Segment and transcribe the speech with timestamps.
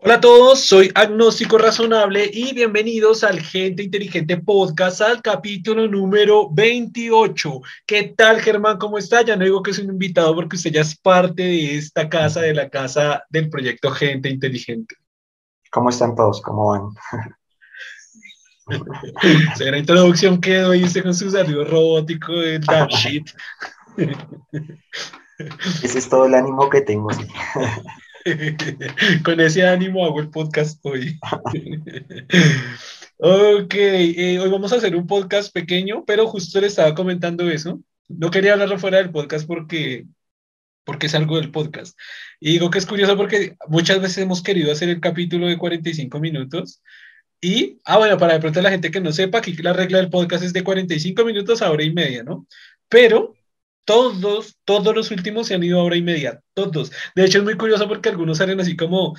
[0.00, 6.48] Hola a todos, soy Agnóstico Razonable y bienvenidos al Gente Inteligente Podcast, al capítulo número
[6.52, 7.60] 28.
[7.84, 8.78] ¿Qué tal, Germán?
[8.78, 9.22] ¿Cómo está?
[9.22, 12.42] Ya no digo que es un invitado porque usted ya es parte de esta casa,
[12.42, 14.94] de la casa del proyecto Gente Inteligente.
[15.72, 16.40] ¿Cómo están todos?
[16.42, 16.90] ¿Cómo van?
[19.58, 23.28] la introducción quedó hice con su saludo robótico de that shit.
[25.82, 27.12] Ese es todo el ánimo que tengo.
[27.12, 27.26] Sí.
[29.24, 31.18] Con ese ánimo hago el podcast hoy.
[33.18, 37.80] ok, eh, hoy vamos a hacer un podcast pequeño, pero justo le estaba comentando eso.
[38.08, 40.06] No quería hablarlo fuera del podcast porque,
[40.84, 41.98] porque es algo del podcast.
[42.40, 46.18] Y digo que es curioso porque muchas veces hemos querido hacer el capítulo de 45
[46.20, 46.82] minutos.
[47.40, 50.10] Y, ah, bueno, para de pronto la gente que no sepa, que la regla del
[50.10, 52.46] podcast es de 45 minutos a hora y media, ¿no?
[52.88, 53.37] Pero
[53.88, 56.92] todos, todos los últimos se han ido a hora y media, todos.
[57.14, 59.16] De hecho, es muy curioso porque algunos salen así como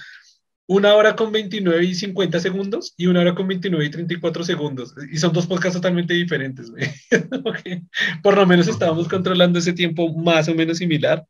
[0.68, 4.94] una hora con 29 y 50 segundos y una hora con 29 y 34 segundos.
[5.12, 6.72] Y son dos podcasts totalmente diferentes,
[8.22, 11.26] Por lo menos estábamos controlando ese tiempo más o menos similar.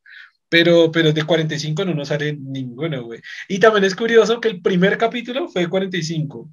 [0.50, 3.22] Pero, pero de 45 no nos sale ninguno, güey.
[3.48, 6.50] Y también es curioso que el primer capítulo fue de 45.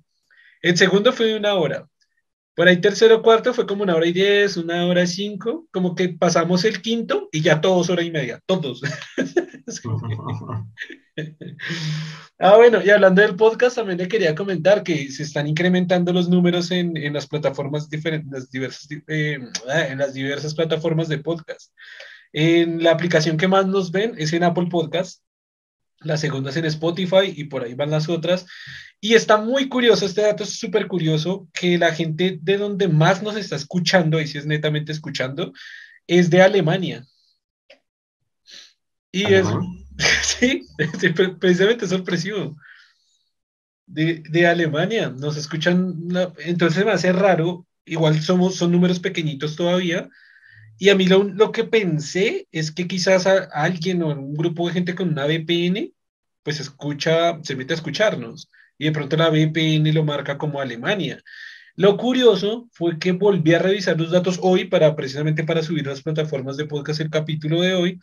[0.62, 1.88] El segundo fue de una hora.
[2.56, 5.94] Por ahí tercero cuarto fue como una hora y diez, una hora y cinco, como
[5.94, 8.80] que pasamos el quinto y ya todos hora y media, todos.
[12.38, 16.30] ah, bueno, y hablando del podcast, también le quería comentar que se están incrementando los
[16.30, 21.74] números en, en las plataformas diferentes, las diversas, eh, en las diversas plataformas de podcast.
[22.32, 25.20] En la aplicación que más nos ven es en Apple Podcast,
[26.00, 28.46] la segunda es en Spotify y por ahí van las otras.
[29.00, 33.22] Y está muy curioso, este dato es súper curioso, que la gente de donde más
[33.22, 35.52] nos está escuchando, y si es netamente escuchando,
[36.06, 37.06] es de Alemania.
[39.12, 39.46] Y es,
[40.22, 40.66] sí,
[41.38, 42.56] precisamente sorpresivo.
[43.86, 45.94] De, de, Alemania, nos escuchan,
[46.38, 50.08] entonces me hace raro, igual somos, son números pequeñitos todavía,
[50.76, 54.66] y a mí lo, lo que pensé es que quizás a, alguien o un grupo
[54.66, 55.92] de gente con una VPN,
[56.42, 58.48] pues escucha, se mete a escucharnos
[58.78, 61.22] y de pronto la VPN lo marca como Alemania.
[61.76, 66.02] Lo curioso fue que volví a revisar los datos hoy para precisamente para subir las
[66.02, 68.00] plataformas de podcast el capítulo de hoy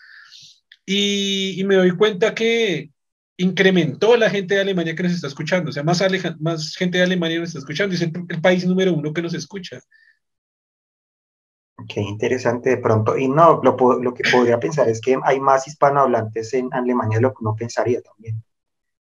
[0.86, 2.92] y, y me doy cuenta que
[3.38, 6.02] incrementó la gente de Alemania que nos está escuchando, o sea, más,
[6.40, 9.34] más gente de Alemania nos está escuchando, es el, el país número uno que nos
[9.34, 9.80] escucha.
[11.88, 13.18] Qué interesante de pronto.
[13.18, 17.24] Y no, lo, lo, que podría pensar es que hay más hispanohablantes en Alemania de
[17.24, 18.42] lo que uno pensaría también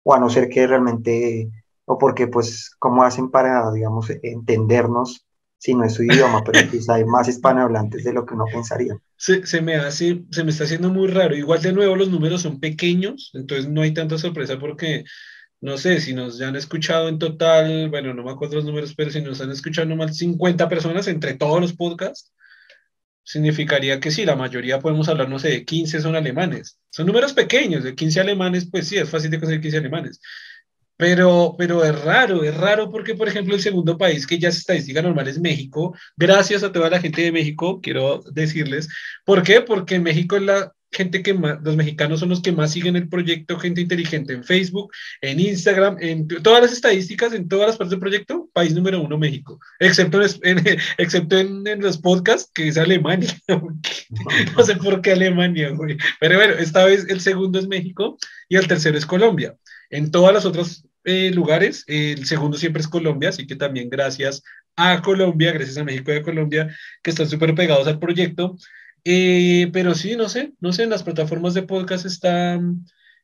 [0.03, 1.49] o a no ser que realmente,
[1.85, 5.25] o porque pues, ¿cómo hacen para, digamos, entendernos
[5.57, 6.43] si no es su idioma?
[6.43, 8.97] Pero quizá hay más hispanohablantes de lo que uno pensaría.
[9.17, 11.35] Se, se, me hace, se me está haciendo muy raro.
[11.35, 15.05] Igual de nuevo los números son pequeños, entonces no hay tanta sorpresa porque,
[15.61, 19.09] no sé, si nos han escuchado en total, bueno, no me acuerdo los números, pero
[19.09, 22.33] si nos han escuchado nomás 50 personas entre todos los podcasts,
[23.23, 26.79] significaría que sí, la mayoría podemos hablar, no sé, de 15 son alemanes.
[26.89, 30.19] Son números pequeños, de 15 alemanes, pues sí, es fácil de conseguir 15 alemanes.
[30.97, 34.57] Pero, pero es raro, es raro porque, por ejemplo, el segundo país que ya es
[34.57, 35.95] estadística normal es México.
[36.15, 38.87] Gracias a toda la gente de México, quiero decirles.
[39.25, 39.61] ¿Por qué?
[39.61, 43.09] Porque México es la gente que más, los mexicanos son los que más siguen el
[43.09, 47.91] proyecto Gente Inteligente en Facebook, en Instagram, en todas las estadísticas, en todas las partes
[47.91, 50.63] del proyecto, país número uno México, excepto en,
[50.97, 53.29] excepto en, los podcasts, que es Alemania.
[53.47, 55.97] no sé por qué Alemania, güey.
[56.19, 58.17] Pero bueno, esta vez el segundo es México
[58.47, 59.55] y el tercero es Colombia.
[59.89, 64.43] En todas las otros eh, lugares, el segundo siempre es Colombia, así que también gracias
[64.75, 68.55] a Colombia, gracias a México y a Colombia, que están súper pegados al proyecto.
[69.05, 72.59] Eh, pero sí, no sé, no sé, en las plataformas de podcast está,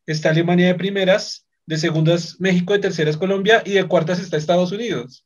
[0.06, 4.72] está Alemania de primeras, de segundas México, de terceras Colombia y de cuartas está Estados
[4.72, 5.26] Unidos.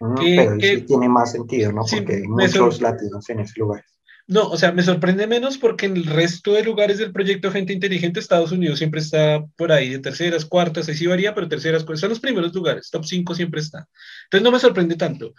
[0.00, 1.82] Mm, pero sí tiene más sentido, ¿no?
[1.90, 3.84] Porque hay muchos latinos en ese lugar.
[4.26, 7.74] No, o sea, me sorprende menos porque en el resto de lugares del proyecto Gente
[7.74, 11.84] Inteligente, Estados Unidos siempre está por ahí, de terceras, cuartas, ahí sí varía, pero terceras,
[11.96, 13.86] son los primeros lugares, top 5 siempre está.
[14.24, 15.34] Entonces no me sorprende tanto.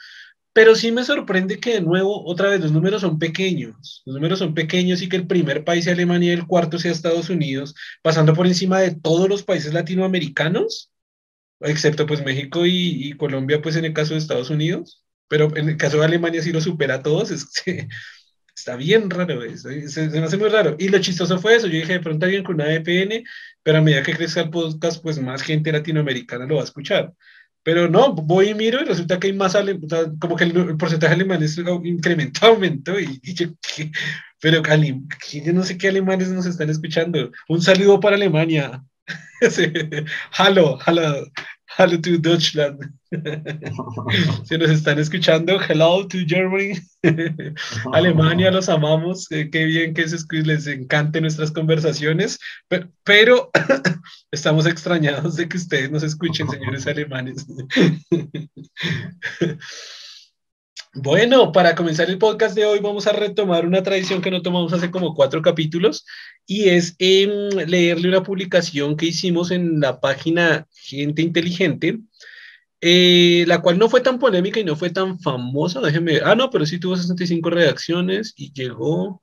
[0.55, 4.01] Pero sí me sorprende que de nuevo, otra vez, los números son pequeños.
[4.05, 6.93] Los números son pequeños y que el primer país sea Alemania y el cuarto sea
[6.93, 10.93] Estados Unidos, pasando por encima de todos los países latinoamericanos,
[11.59, 15.03] excepto pues México y, Colombia, pues en el caso de Estados Unidos.
[15.27, 17.31] Pero en el caso de Alemania sí lo supera a todos.
[18.55, 19.69] Está bien raro eso.
[19.89, 20.77] Se, me hace muy raro.
[20.79, 21.67] Y lo chistoso fue eso.
[21.67, 23.25] Yo dije, de pronto alguien con una VPN,
[23.61, 27.13] pero a medida que crezca el podcast, pues más gente latinoamericana lo va a escuchar.
[27.65, 29.57] Pero no, voy y miro y resulta que hay más,
[30.19, 32.99] como que el, porcentaje alemán es incrementado, aumentó.
[32.99, 33.47] Y, yo,
[34.39, 37.31] pero yo no sé qué alemanes nos están escuchando.
[37.49, 38.83] Un saludo para Alemania.
[39.51, 39.65] Sí.
[40.31, 40.79] Hallo,
[41.77, 42.91] hallo to Deutschland.
[44.43, 46.73] Si nos están escuchando, hello to Germany.
[47.93, 49.31] Alemania, los amamos.
[49.31, 50.05] Eh, qué bien que
[50.43, 52.37] les encanten nuestras conversaciones.
[52.67, 53.51] Pero, pero
[54.31, 57.45] estamos extrañados de que ustedes nos escuchen, señores alemanes.
[60.97, 64.71] Bueno, para comenzar el podcast de hoy vamos a retomar una tradición que no tomamos
[64.71, 66.05] hace como cuatro capítulos
[66.45, 71.99] y es em, leerle una publicación que hicimos en la página Gente Inteligente,
[72.79, 76.23] eh, la cual no fue tan polémica y no fue tan famosa, déjenme ver.
[76.23, 79.21] Ah, no, pero sí tuvo 65 reacciones y llegó...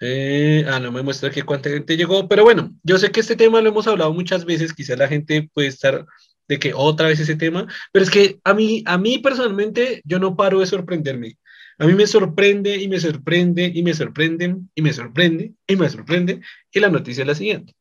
[0.00, 3.36] Eh, ah, no me muestra que cuánta gente llegó, pero bueno, yo sé que este
[3.36, 6.04] tema lo hemos hablado muchas veces, quizás la gente puede estar
[6.52, 10.18] de que otra vez ese tema, pero es que a mí, a mí personalmente yo
[10.18, 11.38] no paro de sorprenderme.
[11.78, 15.88] A mí me sorprende y me sorprende y me sorprenden y me sorprende y me
[15.88, 16.42] sorprende.
[16.70, 17.74] Y la noticia es la siguiente.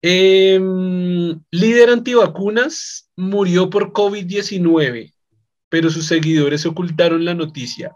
[0.00, 5.12] Em, líder antivacunas murió por COVID-19,
[5.68, 7.92] pero sus seguidores ocultaron la noticia.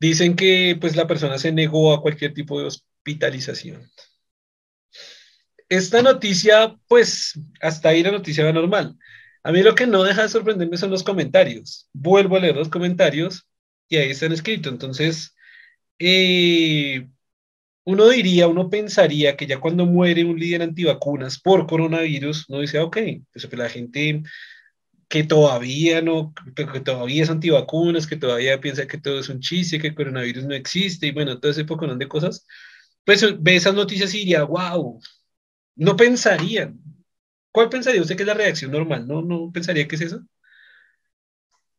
[0.00, 3.82] Dicen que pues la persona se negó a cualquier tipo de hospitalización.
[5.72, 8.94] Esta noticia, pues, hasta ahí la noticia va normal.
[9.42, 11.88] A mí lo que no deja de sorprenderme son los comentarios.
[11.94, 13.48] Vuelvo a leer los comentarios
[13.88, 14.70] y ahí están escritos.
[14.70, 15.34] Entonces,
[15.98, 17.08] eh,
[17.84, 22.78] uno diría, uno pensaría que ya cuando muere un líder antivacunas por coronavirus, uno dice,
[22.78, 22.98] ok,
[23.32, 24.22] pues la gente
[25.08, 29.78] que todavía no, que todavía es antivacunas, que todavía piensa que todo es un chiste,
[29.78, 32.46] que el coronavirus no existe, y bueno, todo ese poco de cosas,
[33.04, 35.00] pues ve esas noticias y diría, wow,
[35.76, 36.80] no pensarían.
[37.50, 39.06] ¿Cuál pensaría usted que es la reacción normal?
[39.06, 40.20] ¿No, no pensaría que es eso?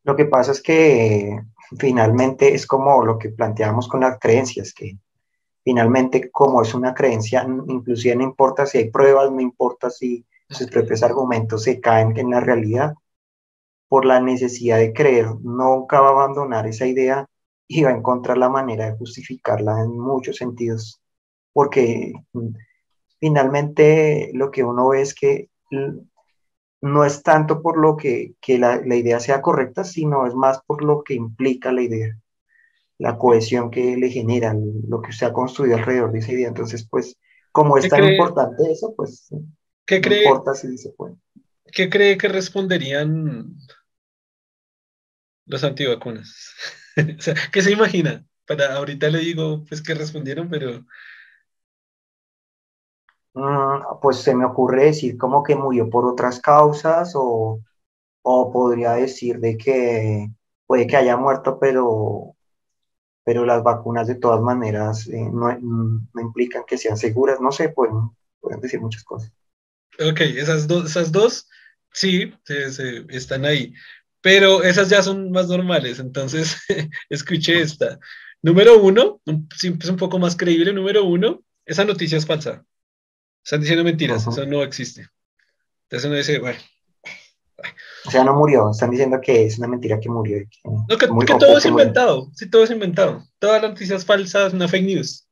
[0.03, 1.39] Lo que pasa es que
[1.77, 4.97] finalmente es como lo que planteamos con las creencias, que
[5.63, 10.67] finalmente como es una creencia, inclusive no importa si hay pruebas, no importa si sus
[10.67, 12.93] propios argumentos se caen en la realidad,
[13.87, 17.27] por la necesidad de creer, nunca va a abandonar esa idea
[17.67, 21.01] y va a encontrar la manera de justificarla en muchos sentidos,
[21.53, 22.13] porque
[23.23, 25.47] finalmente lo que uno ve es que
[26.81, 31.05] no es tanto por lo que, la, idea sea correcta, sino es más por lo
[31.05, 32.19] que implica la idea,
[32.97, 34.53] la cohesión que le genera,
[34.89, 36.49] lo que se ha construido alrededor de esa idea.
[36.49, 37.17] Entonces, pues,
[37.53, 39.29] como es tan importante eso, pues,
[39.85, 41.15] ¿qué no importa si se puede.
[41.71, 43.55] ¿Qué cree que responderían
[45.45, 46.55] los antivacunas?
[47.17, 48.25] o sea, ¿qué se imagina?
[48.45, 50.85] Para ahorita le digo, pues, que respondieron, pero
[54.01, 57.61] pues se me ocurre decir como que murió por otras causas o,
[58.21, 60.29] podría decir de que
[60.65, 62.35] puede que haya muerto, pero,
[63.25, 65.51] pero las vacunas de todas maneras eh, no,
[66.19, 69.33] implican que sean seguras, no sé, pueden, pueden decir muchas cosas.
[69.99, 71.49] Ok, esas, dos esas dos
[71.91, 72.33] sí,
[73.09, 73.73] están ahí,
[74.21, 76.57] pero esas ya son más normales, entonces
[77.09, 77.99] escuché esta.
[78.41, 82.65] Número uno, es un poco más creíble, número uno, esa noticia es falsa.
[83.43, 85.07] Están diciendo mentiras, eso no existe.
[85.83, 86.59] Entonces uno dice, bueno.
[88.05, 90.39] O sea, no murió, están diciendo que es una mentira que murió.
[90.63, 93.23] no, que, todo es inventado, sí, todo es inventado.
[93.39, 95.27] Todas las noticias falsas, una fake news.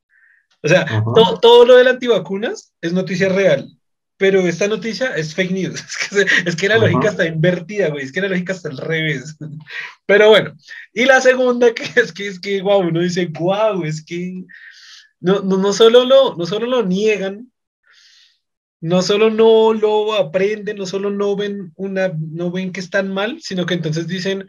[0.63, 1.03] O sea,
[1.41, 3.67] todo lo de las antivacunas es noticia real,
[4.17, 5.83] pero esta noticia es fake news.
[6.45, 9.37] Es que, la lógica está invertida, güey, es que la lógica está al revés.
[10.05, 10.53] Pero bueno,
[10.93, 14.43] y la segunda que es que es que, wow, uno dice, wow, es que
[15.19, 17.50] no, no, no, solo lo, no solo lo niegan,
[18.81, 23.39] no solo no lo aprenden, no solo no ven, una, no ven que están mal,
[23.39, 24.47] sino que entonces dicen,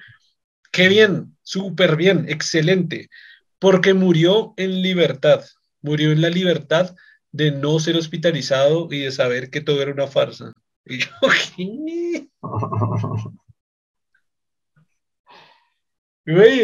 [0.72, 3.10] qué bien, súper bien, excelente,
[3.58, 5.44] porque murió en libertad,
[5.82, 6.96] murió en la libertad
[7.30, 10.52] de no ser hospitalizado y de saber que todo era una farsa.
[10.84, 11.10] Y yo,
[11.56, 12.26] ¿qué?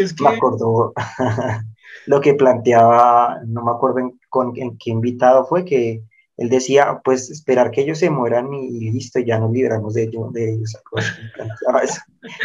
[0.00, 0.24] es que...
[0.24, 0.92] Me acuerdo
[2.06, 6.02] lo que planteaba, no me acuerdo con en qué invitado fue, que
[6.38, 10.32] él decía, pues esperar que ellos se mueran y, listo, ya nos libramos de, ellos.
[10.32, 10.76] De ellos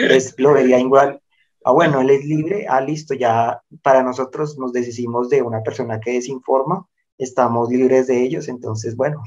[0.09, 1.21] es, lo vería igual.
[1.63, 6.00] Ah, bueno, él es libre, ah, listo, ya para nosotros nos deshicimos de una persona
[6.00, 9.23] que desinforma, estamos libres de ellos, entonces, bueno,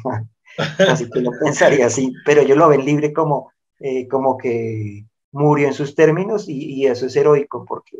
[0.88, 5.68] así que lo pensaría así, pero ellos lo ven libre como, eh, como que murió
[5.68, 7.96] en sus términos y, eso es heroico, porque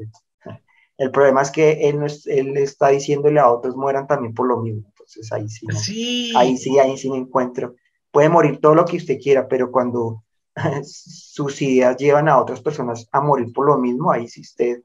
[0.99, 4.59] el problema es que él, no él está diciéndole a otros mueran también por lo
[4.59, 4.93] mismo.
[5.07, 7.77] Entonces ahí sí, ahí sí, ahí sí me encuentro.
[8.11, 10.25] Puede morir todo lo que usted quiera, pero cuando
[10.85, 14.83] sus ideas llevan a otras personas a morir por lo mismo, ahí sí usted,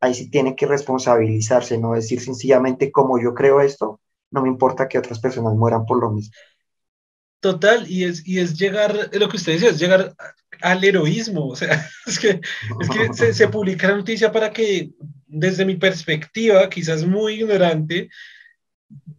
[0.00, 4.00] ahí sí tiene que responsabilizarse, no decir sencillamente como yo creo esto,
[4.30, 6.34] no me importa que otras personas mueran por lo mismo.
[7.40, 10.14] Total, y es, y es llegar, lo que usted dice, es llegar
[10.60, 12.40] al heroísmo, o sea, es que,
[12.80, 14.90] es que se, se, publica la noticia para que,
[15.26, 18.10] desde mi perspectiva, quizás muy ignorante,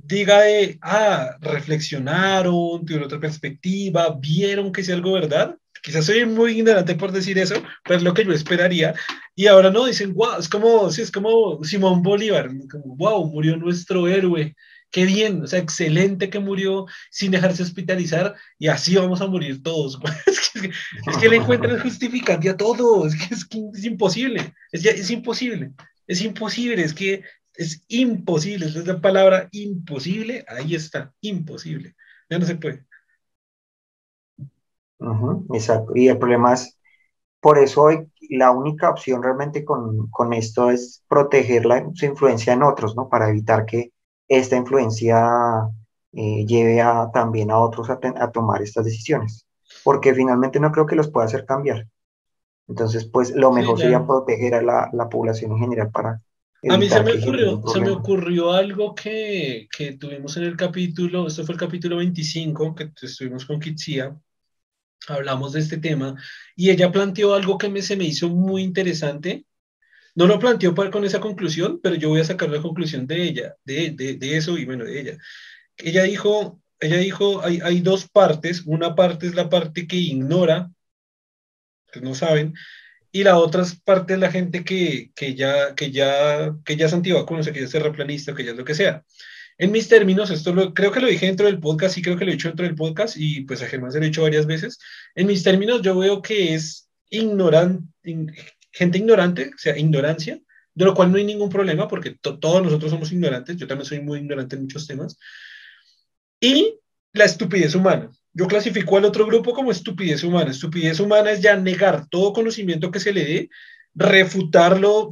[0.10, 5.56] diga de, ah, reflexionaron, tuvieron otra perspectiva, vieron que es algo verdad.
[5.82, 8.94] Quizás soy muy ignorante por decir eso, pero es lo que yo esperaría.
[9.36, 13.56] Y ahora no, dicen, wow, es como, sí, es como Simón Bolívar, como, wow, murió
[13.56, 14.56] nuestro héroe,
[14.92, 19.62] qué bien, o sea, excelente que murió sin dejarse hospitalizar y así vamos a morir
[19.62, 20.00] todos.
[20.26, 20.72] es, que,
[21.08, 25.72] es le encuentran justificante a todo, es es, que es imposible, es, es imposible,
[26.08, 27.24] es imposible, es que
[27.60, 31.94] es imposible, es la palabra imposible, ahí está, imposible.
[32.30, 32.86] Ya no se puede.
[35.54, 35.92] exacto.
[35.94, 36.80] Y el problema es,
[37.42, 42.54] por eso hoy la única opción realmente con, con esto es proteger la, su influencia
[42.54, 43.10] en otros, ¿no?
[43.10, 43.92] Para evitar que
[44.30, 45.28] esta influencia
[46.14, 49.46] eh, lleve a, también a otros a, a, tomar estas decisiones.
[49.84, 51.88] Porque finalmente no creo que los pueda hacer cambiar.
[52.70, 56.22] Entonces, pues lo mejor sí, sería proteger a la, la población en general para,
[56.68, 61.28] a mí se me ocurrió, se me ocurrió algo que, que, tuvimos en el capítulo,
[61.28, 64.18] esto fue el capítulo 25, que estuvimos con Kitsia,
[65.08, 66.16] hablamos de este tema,
[66.56, 69.46] y ella planteó algo que me, se me hizo muy interesante.
[70.16, 73.24] No lo planteó para, con esa conclusión, pero yo voy a sacar la conclusión de
[73.24, 75.18] ella, de, de, de eso y bueno, de ella.
[75.78, 80.70] Ella dijo, ella dijo, hay, hay dos partes, una parte es la parte que ignora,
[81.92, 82.54] que no saben,
[83.12, 86.94] y la otra parte es la gente que, que, ya, que, ya, que ya es
[86.94, 89.04] antivacunas, que ya es terraplanista, que ya es lo que sea.
[89.58, 92.26] En mis términos, esto lo, creo que lo dije dentro del podcast, y creo que
[92.26, 94.46] lo he dicho dentro del podcast, y pues a Germán se lo he dicho varias
[94.46, 94.80] veces.
[95.16, 97.86] En mis términos, yo veo que es ignorante,
[98.72, 100.40] gente ignorante, o sea, ignorancia,
[100.74, 104.00] de lo cual no hay ningún problema, porque todos nosotros somos ignorantes, yo también soy
[104.00, 105.18] muy ignorante en muchos temas,
[106.40, 106.80] y
[107.12, 108.12] la estupidez humana.
[108.34, 110.52] Yo clasifico al otro grupo como estupidez humana.
[110.52, 113.50] Estupidez humana es ya negar todo conocimiento que se le dé,
[113.96, 115.12] refutarlo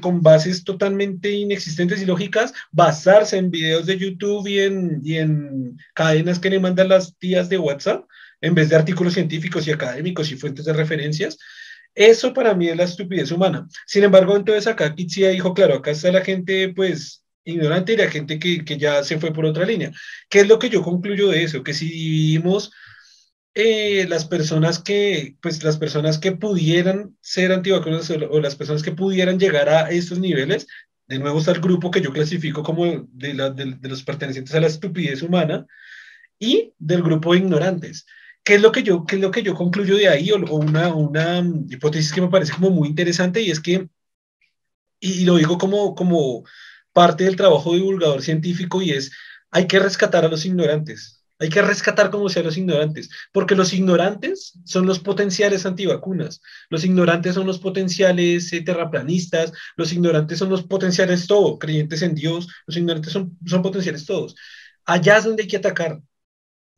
[0.00, 5.76] con bases totalmente inexistentes y lógicas, basarse en videos de YouTube y en, y en
[5.94, 8.04] cadenas que le mandan las tías de WhatsApp,
[8.40, 11.38] en vez de artículos científicos y académicos y fuentes de referencias.
[11.94, 13.66] Eso para mí es la estupidez humana.
[13.86, 18.10] Sin embargo, entonces acá Kitsia dijo, claro, acá está la gente pues ignorante y la
[18.10, 19.92] gente que, que, ya se fue por otra línea.
[20.28, 21.62] ¿Qué es lo que yo concluyo de eso?
[21.62, 22.70] Que si dividimos
[23.54, 28.82] eh, las personas que, pues las personas que pudieran ser antivacunas o, o, las personas
[28.82, 30.66] que pudieran llegar a estos niveles,
[31.08, 33.34] de nuevo está el grupo que yo clasifico como de,
[33.82, 35.66] los pertenecientes a la estupidez humana
[36.38, 38.06] y del grupo ignorantes.
[38.44, 40.30] ¿Qué es lo que yo, qué es lo que yo concluyo de ahí?
[40.30, 43.88] O una, una hipótesis que me parece como muy interesante y es que,
[45.00, 46.44] y, y lo digo como, como
[46.92, 49.12] parte del trabajo divulgador científico y es,
[49.50, 53.54] hay que rescatar a los ignorantes, hay que rescatar como sea a los ignorantes, porque
[53.54, 60.38] los ignorantes son los potenciales antivacunas, los ignorantes son los potenciales eh, terraplanistas, los ignorantes
[60.38, 64.34] son los potenciales todo, creyentes en Dios, los ignorantes son, son potenciales todos.
[64.84, 66.00] Allá es donde hay que atacar,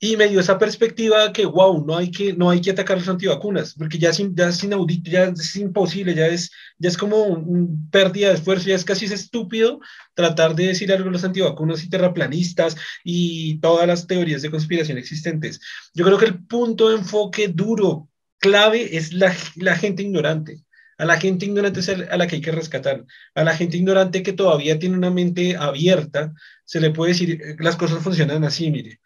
[0.03, 3.09] y me dio esa perspectiva que, wow, no hay que, no hay que atacar los
[3.09, 7.23] antivacunas, porque ya es, ya es inaudito, ya es imposible, ya es, ya es como
[7.25, 9.79] un pérdida de esfuerzo, ya es casi es estúpido
[10.15, 14.97] tratar de decir algo a los antivacunas y terraplanistas y todas las teorías de conspiración
[14.97, 15.61] existentes.
[15.93, 20.65] Yo creo que el punto de enfoque duro, clave, es la, la gente ignorante.
[20.97, 23.05] A la gente ignorante es a la que hay que rescatar.
[23.35, 26.33] A la gente ignorante que todavía tiene una mente abierta,
[26.65, 28.99] se le puede decir, eh, las cosas funcionan así, mire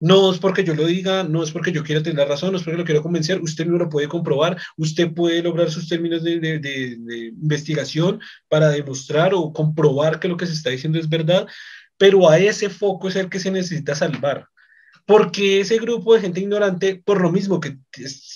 [0.00, 2.64] no es porque yo lo diga, no es porque yo quiera tener razón, no es
[2.64, 7.30] porque lo quiero convencer, usted no lo puede comprobar, usted puede lograr sus términos de,
[7.40, 11.46] investigación para demostrar o comprobar que lo que se está diciendo es verdad,
[11.96, 14.46] pero a ese foco es el que se necesita salvar.
[15.04, 17.78] Porque ese grupo de gente ignorante, por lo mismo que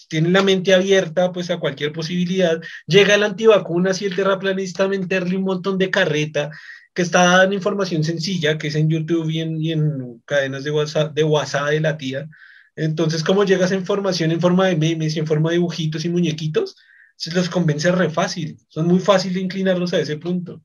[0.08, 4.88] tiene la mente abierta pues a cualquier posibilidad, llega el antivacunas y el terraplanista a
[4.88, 6.50] meterle un montón de carreta
[6.94, 10.70] que está en información sencilla, que es en YouTube y en, y en cadenas de
[10.70, 12.28] WhatsApp, de WhatsApp de la tía.
[12.76, 16.08] Entonces, ¿cómo llega esa información en forma de memes y en forma de dibujitos y
[16.08, 16.76] muñequitos?
[17.16, 18.58] Se los convence re fácil.
[18.68, 20.62] Son muy fácil de inclinarlos a ese punto.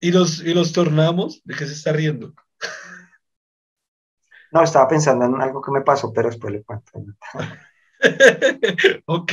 [0.00, 2.34] Y los, y los tornamos, ¿de qué se está riendo?
[4.52, 6.92] No, estaba pensando en algo que me pasó, pero después le cuento.
[9.06, 9.32] ok.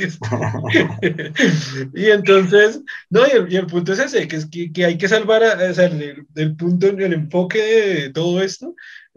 [1.94, 2.80] y entonces,
[3.10, 5.44] no, y el, y el, punto es ese, que es que, que hay que salvar,
[5.44, 8.74] a, o sea, el, el, punto, el enfoque de todo esto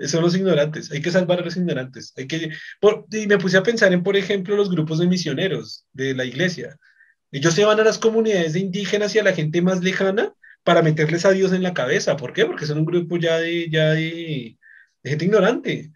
[0.08, 2.14] son los ignorantes, hay que salvar a los ignorantes.
[2.18, 5.86] Hay que, por, y me puse a pensar en, por ejemplo, los grupos de misioneros
[5.94, 6.78] de la iglesia.
[7.32, 10.82] Ellos se van a las comunidades de indígenas y a la gente más lejana para
[10.82, 12.16] meterles a Dios en la cabeza.
[12.16, 12.46] ¿Por qué?
[12.46, 14.58] Porque son un grupo ya de, ya de,
[15.04, 15.92] gente ignorante.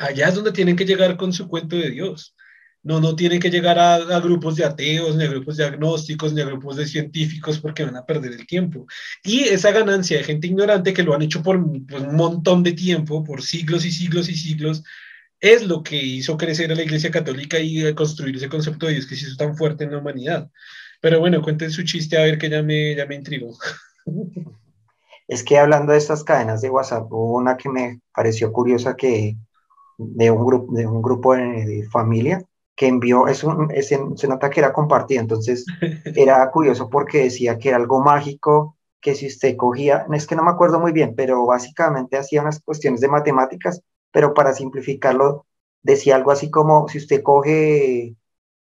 [0.00, 2.34] Allá es donde tienen que llegar con su cuento de Dios.
[2.82, 6.40] No, no tienen que llegar a, grupos de ateos, ni a grupos de agnósticos, ni
[6.40, 8.86] a grupos de científicos, porque van a perder el tiempo.
[9.22, 12.72] Y esa ganancia de gente ignorante que lo han hecho por pues, un montón de
[12.72, 14.82] tiempo, por siglos y siglos y siglos,
[15.38, 19.06] es lo que hizo crecer a la Iglesia Católica y construir ese concepto de Dios
[19.06, 20.50] que se hizo tan fuerte en la humanidad.
[21.02, 23.54] Pero bueno, cuenten su chiste a ver que ya me, ya me intrigó.
[25.28, 29.36] Es que hablando de estas cadenas de WhatsApp, hubo una que me pareció curiosa que
[30.00, 32.42] de un grupo de, un grupo de, familia
[32.74, 35.66] que envió, es un, se nota que era compartida, entonces
[36.16, 40.42] era curioso porque decía que era algo mágico, que si usted cogía, es que no
[40.42, 45.46] me acuerdo muy bien, pero básicamente hacía unas cuestiones de matemáticas, pero para simplificarlo,
[45.82, 48.16] decía algo así como si usted coge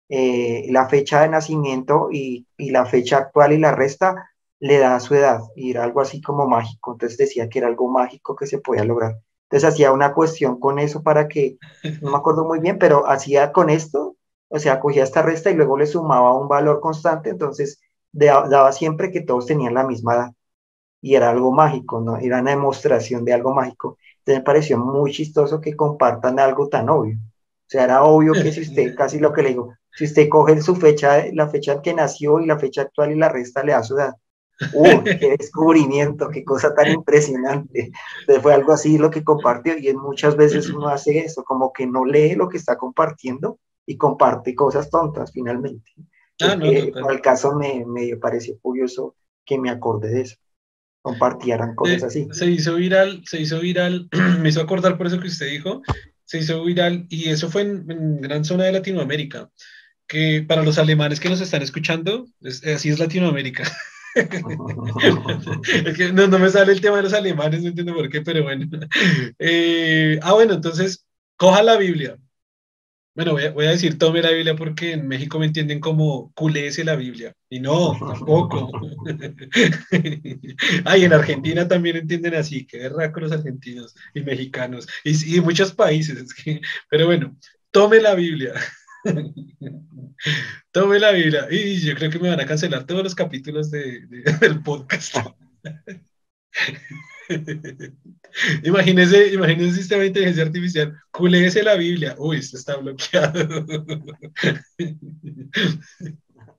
[0.08, 5.14] eh, la fecha de nacimiento y, la fecha actual y la resta, le da su
[5.14, 6.92] edad y era algo así como mágico.
[6.92, 9.20] Entonces decía que era algo mágico que se podía lograr.
[9.48, 11.56] Entonces hacía una cuestión con eso para que,
[12.02, 14.16] no me acuerdo muy bien, pero hacía con esto,
[14.48, 17.80] o sea, cogía esta resta y luego le sumaba un valor constante, entonces
[18.12, 20.32] daba siempre que todos tenían la misma edad.
[21.00, 22.16] Y era algo mágico, ¿no?
[22.16, 23.98] Era una demostración de algo mágico.
[24.18, 27.16] Entonces me pareció muy chistoso que compartan algo tan obvio.
[27.16, 30.60] O sea, era obvio que si usted, casi lo que le digo, si usted coge
[30.60, 33.72] su fecha, la fecha en que nació y la fecha actual y la resta, le
[33.72, 34.14] da su edad.
[34.72, 36.28] ¡Uh, qué descubrimiento!
[36.28, 37.92] ¡Qué cosa tan impresionante!
[38.20, 41.86] Entonces fue algo así lo que compartió y muchas veces uno hace eso, como que
[41.86, 45.92] no lee lo que está compartiendo y comparte cosas tontas finalmente.
[46.40, 50.36] Ah, no, el caso me, me pareció curioso que me acordé de eso
[51.06, 52.26] compartieran cosas así.
[52.32, 54.08] Se hizo viral, se hizo viral,
[54.42, 55.80] me hizo acordar por eso que usted dijo,
[56.24, 59.48] se hizo viral y eso fue en, en gran zona de Latinoamérica
[60.08, 63.64] que para los alemanes que nos están escuchando, así es Latinoamérica.
[66.14, 68.66] no, no, me sale el tema de los alemanes, no entiendo por qué, pero bueno.
[69.38, 71.06] Eh, ah, bueno, entonces,
[71.36, 72.16] coja la Biblia.
[73.14, 76.96] Bueno, voy a, decir tome la Biblia porque en México me entienden como culéese la
[76.96, 77.34] Biblia.
[77.48, 78.70] Y no, tampoco.
[80.84, 85.72] Ay, en Argentina también entienden así, qué con los argentinos y mexicanos y, y muchos
[85.72, 86.26] países.
[86.90, 87.34] pero bueno,
[87.70, 88.52] tome la Biblia.
[90.72, 91.46] Tome la Biblia.
[91.50, 94.06] Y yo creo que me van a cancelar todos los capítulos de,
[94.40, 95.16] del podcast.
[98.64, 100.96] imagínese, imagínese un sistema de inteligencia artificial.
[101.10, 102.14] Culéese la Biblia.
[102.18, 103.64] Uy, esto está bloqueado.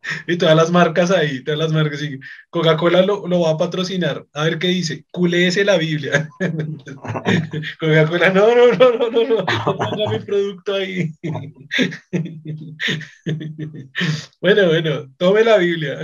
[0.27, 2.01] y todas las marcas ahí, todas las marcas.
[2.49, 4.25] Coca-Cola lo, lo, va a patrocinar.
[4.33, 5.05] A ver qué dice.
[5.11, 6.29] Culéese la Biblia.
[7.79, 9.45] Coca-Cola, no, no, no, no, no, no.
[9.65, 11.11] Ponga mi producto ahí.
[14.41, 15.99] bueno, bueno, tome la Biblia.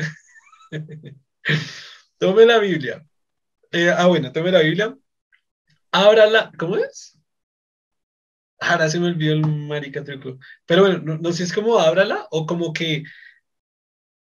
[2.18, 3.06] tome la Biblia.
[3.72, 4.96] Eh, ah, bueno, tome la Biblia.
[5.92, 6.52] Ábrala.
[6.58, 7.20] ¿Cómo es?
[8.60, 10.39] Ahora se me olvidó el marica truco.
[10.66, 13.04] Pero bueno, no, no sé es como ábrala o como que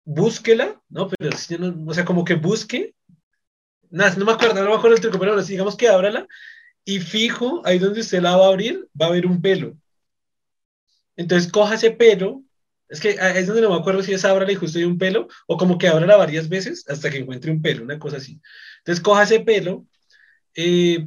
[0.04, 1.08] búsquela, ¿no?
[1.08, 2.94] Pero si no, o sea, como que busque,
[3.90, 6.26] nada, no me acuerdo, no me acuerdo el truco, pero digamos que ábrala
[6.84, 9.76] y fijo, ahí donde usted la va a abrir, va a haber un pelo.
[11.16, 12.42] Entonces coja ese pelo,
[12.88, 14.98] es que ah, es donde no me acuerdo si es ábrala y justo hay un
[14.98, 18.40] pelo, o como que ábrala varias veces hasta que encuentre un pelo, una cosa así.
[18.78, 19.86] Entonces coja ese pelo,
[20.54, 21.06] eh,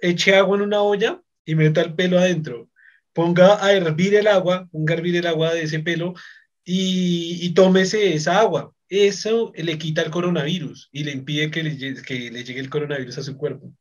[0.00, 2.68] eche agua en una olla y meta el pelo adentro.
[3.12, 6.14] Ponga a hervir el agua, ponga a hervir el agua de ese pelo
[6.64, 8.72] y, tómese esa agua.
[8.88, 13.18] Eso le quita el coronavirus y le impide que le, que le llegue el coronavirus
[13.18, 13.72] a su cuerpo.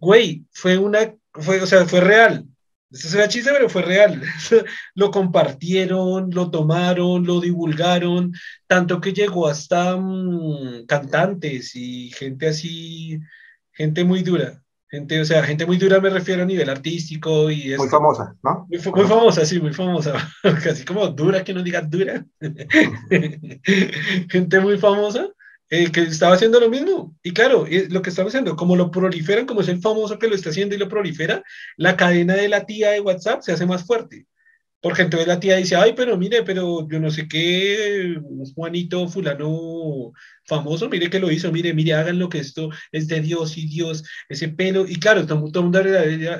[0.00, 2.46] Güey, fue una, fue, o sea, fue real.
[2.90, 4.22] Esto será chiste, pero fue real.
[4.94, 8.32] lo compartieron, lo tomaron, lo divulgaron,
[8.66, 13.18] tanto que llegó hasta mm, cantantes y gente así,
[13.72, 14.61] gente muy dura.
[14.92, 17.74] Gente, o sea, gente muy dura me refiero a nivel artístico y...
[17.78, 18.66] muy famosa, ¿no?
[18.68, 20.12] Muy, famosa, sí, muy famosa.
[20.62, 22.26] Casi como dura, que no diga dura.
[24.28, 25.30] gente muy famosa
[25.70, 27.16] eh, que estaba haciendo lo mismo.
[27.22, 30.34] Y claro, lo que estaba haciendo, como lo proliferan, como es el famoso que lo
[30.34, 31.42] está haciendo y lo prolifera,
[31.78, 34.26] la cadena de la tía de WhatsApp se hace más fuerte.
[34.82, 38.16] Porque entonces la tía dice, ay, pero mire, pero yo no sé qué,
[38.54, 40.12] Juanito fulano
[40.44, 43.68] famoso, mire que lo hizo, mire, mire, hagan lo que esto es de Dios y
[43.68, 45.82] Dios, ese pelo, y claro, todo, el mundo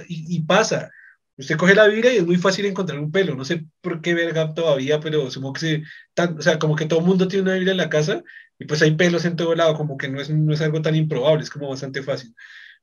[0.09, 0.91] y, y pasa.
[1.37, 4.13] Usted coge la Biblia y es muy fácil encontrar un pelo, no sé por qué
[4.15, 5.83] verga todavía, pero supongo que se,
[6.25, 8.23] o sea, como que todo el mundo tiene una Biblia en la casa
[8.59, 10.95] y pues hay pelos en todo lado, como que no es, no es algo tan
[10.97, 12.35] improbable, es como bastante fácil.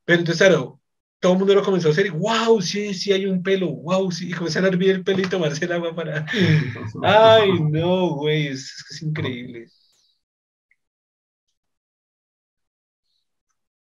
[0.06, 0.82] Pero entonces, claro,
[1.20, 4.12] todo el mundo lo comenzó a hacer y wow, sí, sí hay un pelo, wow,
[4.12, 6.26] sí, y comenzaron a hervir el pelo y tomarse el agua para...
[7.04, 9.68] Ay, no, güey, es, es increíble.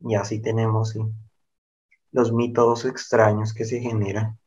[0.00, 0.94] Y así tenemos
[2.12, 4.38] los mitos extraños que se generan.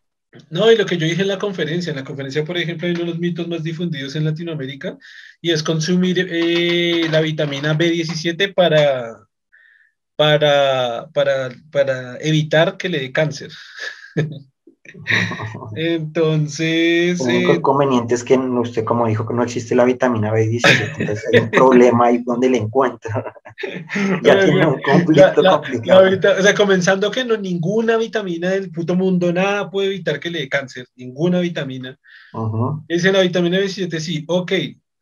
[0.49, 2.93] No, y lo que yo dije en la conferencia, en la conferencia, por ejemplo, hay
[2.93, 4.97] uno de los mitos más difundidos en Latinoamérica
[5.39, 9.27] y es consumir eh, la vitamina B17 para,
[10.15, 13.51] para, para, para evitar que le dé cáncer.
[15.75, 17.19] Entonces.
[17.21, 20.95] El único eh, inconveniente es que usted, como dijo, que no existe la vitamina B17,
[20.97, 23.33] entonces hay un problema ahí donde le encuentra.
[24.23, 26.09] ya tiene un conflicto complicado.
[26.39, 30.39] o sea, comenzando que no, ninguna vitamina del puto mundo, nada puede evitar que le
[30.39, 31.97] dé cáncer, ninguna vitamina.
[32.87, 34.51] Dice la vitamina B17, sí, ok,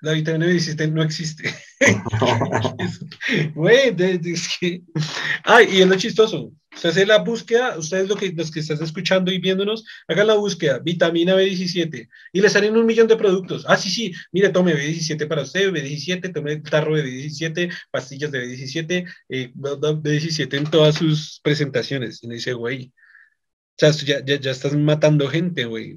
[0.02, 1.44] la vitamina B17 no existe.
[3.56, 4.82] Güey, es que...
[5.44, 6.52] Ay, y es lo chistoso.
[6.74, 11.36] Usted hace la búsqueda, ustedes los que están escuchando y viéndonos, hagan la búsqueda, vitamina
[11.36, 13.66] B17, y le salen un millón de productos.
[13.68, 18.46] Ah, sí, sí, mire, tome B17 para usted, B17, tome tarro de B17, pastillas de
[18.46, 22.24] B17, eh, B17 en todas sus presentaciones.
[22.24, 22.94] Y me dice, güey,
[23.76, 25.96] o sea, ya, ya, ya estás matando gente, güey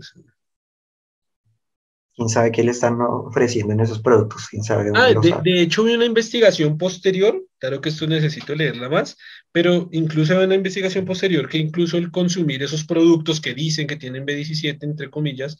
[2.15, 5.93] quién sabe qué le están ofreciendo en esos productos, quién sabe ah, de, hecho, hubo
[5.93, 9.17] una investigación posterior, claro que esto necesito leerla más,
[9.53, 13.97] pero incluso hay una investigación posterior que incluso el consumir esos productos que dicen que
[13.97, 15.59] tienen B17, entre comillas,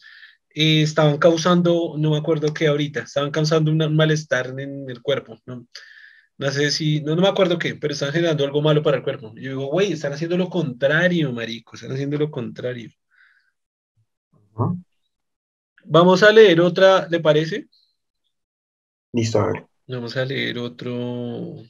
[0.51, 5.39] eh, estaban causando, no me acuerdo qué ahorita, estaban causando un malestar en el cuerpo,
[5.47, 5.67] ¿no?
[6.37, 9.05] No sé si, no, no me acuerdo qué, pero están generando algo malo para el
[9.05, 9.33] cuerpo.
[9.37, 12.91] Yo digo, güey, están haciendo lo contrario, marico, están haciendo lo contrario.
[15.85, 17.69] Vamos a leer otra, ¿le parece?
[19.13, 19.67] Listo, a ver.
[19.87, 21.63] Vamos a leer otro.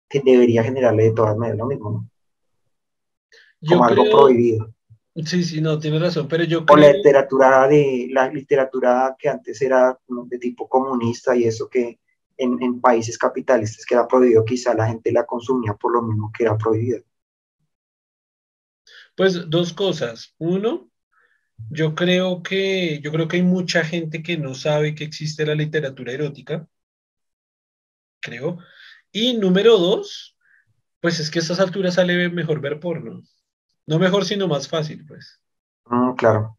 [0.10, 2.10] que debería generarle de todas maneras lo mismo, ¿no?
[3.68, 4.74] Como algo prohibido.
[5.24, 6.76] Sí, sí, no, tiene razón, pero yo creo...
[6.76, 12.00] O la literatura de, la literatura que antes era de tipo comunista y eso que
[12.38, 16.44] en, países capitalistas que era prohibido, quizá la gente la consumía por lo mismo que
[16.44, 17.02] era prohibido.
[19.16, 20.36] Pues dos cosas.
[20.38, 20.90] Uno,
[21.70, 25.56] yo creo que yo creo que hay mucha gente que no sabe que existe la
[25.56, 26.68] literatura erótica.
[28.20, 28.58] Creo.
[29.12, 30.36] Y número dos,
[31.00, 33.24] pues es que a estas alturas sale mejor ver porno.
[33.88, 35.40] No mejor, sino más fácil, pues.
[35.86, 36.58] Mm, claro.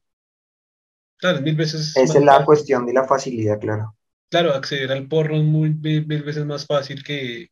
[1.18, 1.96] Claro, mil veces.
[1.96, 3.96] Esa es la cuestión de la facilidad, claro
[4.28, 7.50] claro, acceder al porno es muy, mil, veces más fácil que,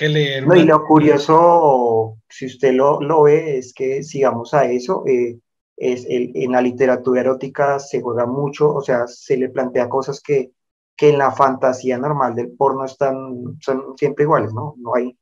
[0.00, 0.46] leer.
[0.46, 5.38] No, y lo curioso, si usted lo, ve, es que sigamos a eso, eh,
[5.76, 10.20] es el, en la literatura erótica se juega mucho, o sea, se le plantea cosas
[10.20, 10.52] que,
[10.96, 14.74] que en la fantasía normal del porno están, son siempre iguales, ¿no?
[14.78, 15.16] No hay,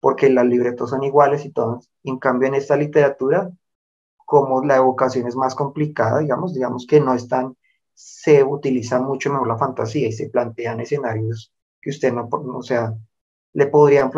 [0.00, 1.90] porque las libretos son iguales y todos.
[2.04, 3.50] En cambio, en esta literatura,
[4.26, 7.56] como la evocación es más complicada, digamos, digamos que no están
[7.98, 12.94] se utiliza mucho mejor la fantasía y se plantean escenarios que usted no, o sea,
[13.54, 14.12] le podrían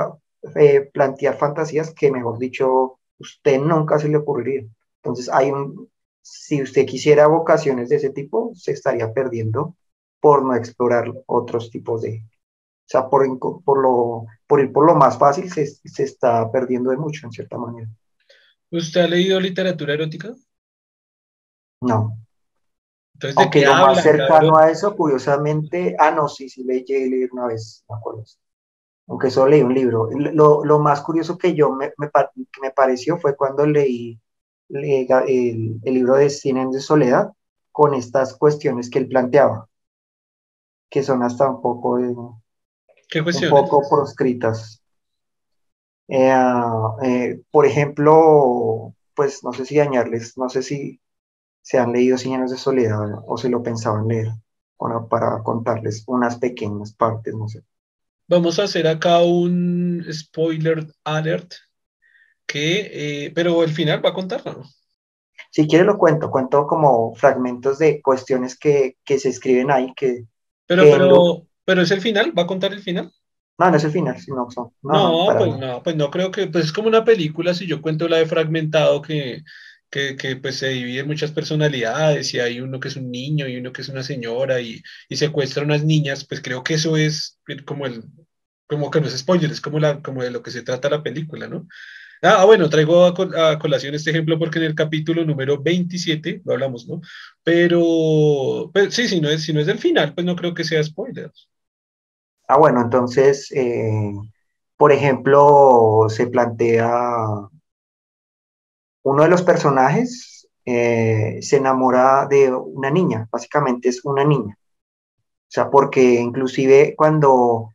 [0.56, 4.66] eh, plantear fantasías que, mejor dicho, usted nunca se le ocurriría.
[4.96, 5.90] Entonces, hay un,
[6.20, 9.76] si usted quisiera vocaciones de ese tipo, se estaría perdiendo
[10.20, 12.22] por no explorar otros tipos de,
[12.90, 13.24] sea, por,
[13.64, 17.32] por, lo, por ir por lo más fácil, se, se está perdiendo de mucho, en
[17.32, 17.88] cierta manera.
[18.70, 20.34] ¿Usted ha leído literatura erótica?
[21.82, 22.16] No.
[23.14, 27.28] Entonces, ¿de Aunque lo más cercano a eso, curiosamente, ah, no, sí, sí, leí, leí
[27.30, 28.24] una vez, me acuerdo.
[29.08, 30.08] Aunque solo leí un libro.
[30.12, 32.10] Lo, lo más curioso que yo me, me,
[32.62, 34.20] me pareció fue cuando leí
[34.68, 37.32] le- el, el libro de años de soledad
[37.72, 39.68] con estas cuestiones que él planteaba,
[40.90, 41.98] que son hasta un poco,
[43.10, 44.82] eh, ¿Qué un poco proscritas.
[46.08, 46.32] Eh,
[47.04, 51.00] eh, por ejemplo, pues no sé si dañarles, no sé si
[51.62, 54.28] se han leído años de soledad o se lo pensaban leer,
[54.78, 57.64] bueno, para contarles unas pequeñas partes, no sé.
[58.28, 61.54] Vamos a hacer acá un spoiler alert,
[62.46, 64.64] que, eh, pero el final va a contar, ¿no?
[65.50, 70.26] Si quiere lo cuento, cuento como fragmentos de cuestiones que, que se escriben ahí, que,
[70.76, 73.12] Pero, lo- pero, es el final, ¿va a contar el final?
[73.58, 76.46] no, no es el final, sino no, no, No, pues no, pues no creo que,
[76.48, 79.42] pues es como una película, si yo cuento la de Fragmentado, que,
[79.90, 83.46] que, que pues se divide en muchas personalidades, y hay uno que es un niño
[83.48, 86.74] y uno que es una señora, y, y secuestra a unas niñas, pues creo que
[86.74, 88.04] eso es como el,
[88.66, 91.02] como que no es spoiler, es como la, como de lo que se trata la
[91.02, 91.66] película, ¿no?
[92.22, 96.42] Ah, bueno, traigo a, col- a colación este ejemplo porque en el capítulo número 27
[96.44, 97.00] lo hablamos, ¿no?
[97.42, 100.64] Pero, pues, sí, si no es, si no es del final, pues no creo que
[100.64, 101.30] sea spoiler.
[102.48, 104.12] Ah, bueno, entonces, eh,
[104.76, 106.88] por ejemplo, se plantea
[109.02, 114.56] uno de los personajes eh, se enamora de una niña, básicamente es una niña.
[115.24, 117.70] O sea, porque inclusive cuando,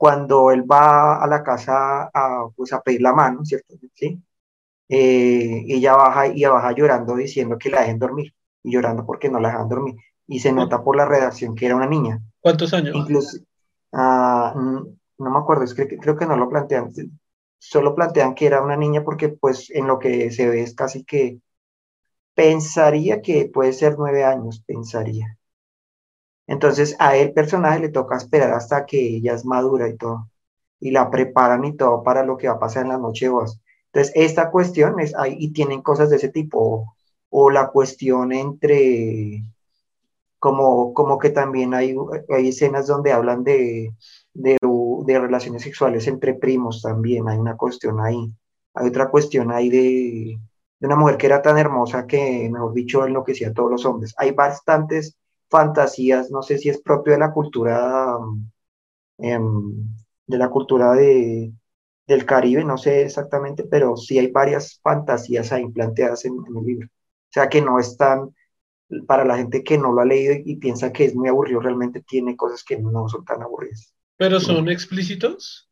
[0.00, 3.74] cuando él va a la casa a, pues, a pedir la mano, ¿cierto?
[3.94, 4.18] ¿Sí?
[4.88, 9.38] Eh, ella baja y baja llorando diciendo que la dejen dormir y llorando porque no
[9.40, 9.96] la dejan dormir.
[10.26, 12.18] Y se nota por la redacción que era una niña.
[12.40, 12.96] ¿Cuántos años?
[12.96, 13.40] Incluso,
[13.92, 16.90] ah, no me acuerdo, es que creo que no lo plantean,
[17.58, 21.04] solo plantean que era una niña porque pues en lo que se ve es casi
[21.04, 21.40] que
[22.32, 25.36] pensaría que puede ser nueve años, pensaría.
[26.50, 30.28] Entonces a el personaje le toca esperar hasta que ella es madura y todo,
[30.80, 33.30] y la preparan y todo para lo que va a pasar en la noche de
[33.30, 33.60] bodas.
[33.86, 36.94] Entonces esta cuestión es ahí y tienen cosas de ese tipo, o,
[37.30, 39.44] o la cuestión entre
[40.40, 41.94] como, como que también hay,
[42.30, 43.94] hay escenas donde hablan de,
[44.34, 44.58] de,
[45.06, 48.32] de, relaciones sexuales entre primos también, hay una cuestión ahí.
[48.74, 50.40] Hay otra cuestión ahí de,
[50.80, 54.14] de una mujer que era tan hermosa que, mejor dicho, enloquecía a todos los hombres.
[54.18, 55.16] Hay bastantes
[55.50, 58.16] fantasías, no sé si es propio de la cultura,
[59.18, 59.38] eh,
[60.26, 61.52] de la cultura de,
[62.06, 66.64] del Caribe, no sé exactamente, pero sí hay varias fantasías ahí planteadas en, en el
[66.64, 66.86] libro.
[66.86, 68.34] O sea que no están
[69.06, 72.02] para la gente que no lo ha leído y piensa que es muy aburrido, realmente
[72.02, 73.94] tiene cosas que no son tan aburridas.
[74.16, 75.70] ¿Pero son explícitos?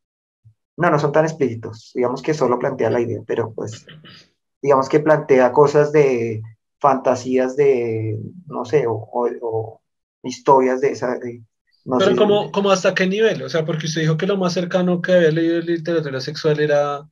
[0.77, 1.91] No, no son tan explícitos.
[1.95, 3.85] Digamos que solo plantea la idea, pero pues,
[4.63, 6.43] digamos que plantea cosas de
[6.81, 9.81] fantasías de, no sé, o, o, o
[10.23, 11.19] historias de esa.
[11.19, 11.43] De,
[11.85, 14.37] no pero sé, como, como hasta qué nivel, o sea, porque usted dijo que lo
[14.37, 17.09] más cercano que había leído de literatura sexual era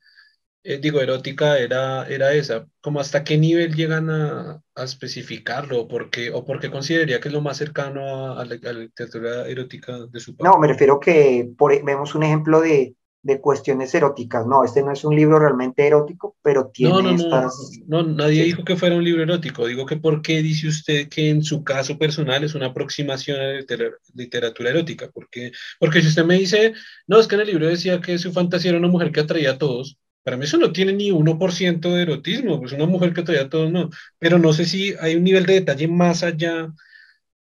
[0.69, 2.67] eh, digo, erótica era, era esa.
[2.81, 5.83] ¿Cómo hasta qué nivel llegan a, a especificarlo?
[5.83, 8.57] ¿O por, qué, ¿O por qué consideraría que es lo más cercano a, a, la,
[8.57, 10.51] a la, literatura erótica de su parte?
[10.51, 12.96] No, me refiero que por, vemos un ejemplo de,
[13.27, 14.47] de, cuestiones eróticas.
[14.47, 17.73] No, este no es un libro realmente erótico, pero tiene no, no, estas...
[17.87, 18.45] No, no, nadie sí.
[18.45, 19.67] dijo que fuera un libro erótico.
[19.67, 23.45] Digo que por qué dice usted que en su caso personal es una aproximación a
[23.45, 25.11] la literatura, literatura erótica.
[25.13, 26.73] Porque, porque si usted me dice,
[27.07, 29.53] no, es que en el libro decía que su fantasía era una mujer que atraía
[29.53, 33.23] a todos, para mí eso no tiene ni 1% de erotismo, pues una mujer que
[33.23, 33.91] todavía todos no.
[34.19, 36.73] Pero no sé si hay un nivel de detalle más allá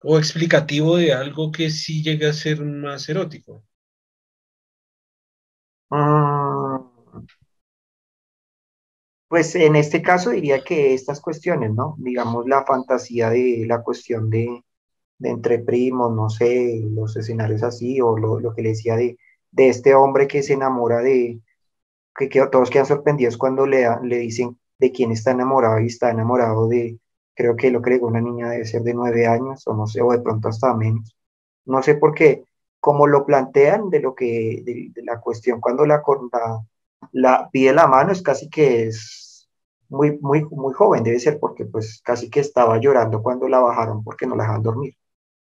[0.02, 3.64] o explicativo de algo que sí llegue a ser más erótico.
[5.94, 6.90] Mm,
[9.28, 11.96] pues en este caso diría que estas cuestiones, ¿no?
[11.98, 14.62] Digamos la fantasía de la cuestión de,
[15.20, 19.18] entre primos, no sé, los escenarios así, o lo, que le decía de,
[19.56, 21.40] este hombre que se enamora de,
[22.16, 26.98] que, todos quedan sorprendidos cuando le, dicen de quién está enamorado y está enamorado de,
[27.34, 30.12] creo que lo que una niña debe ser de nueve años o no sé, o
[30.12, 31.16] de pronto hasta menos.
[31.66, 32.44] No sé por qué,
[32.84, 36.60] como lo plantean de lo que, de, de la cuestión cuando la, la,
[37.12, 39.48] la, pide la mano es casi que es
[39.88, 44.04] muy, muy, muy joven, debe ser porque pues casi que estaba llorando cuando la bajaron
[44.04, 44.94] porque no la dejaban dormir.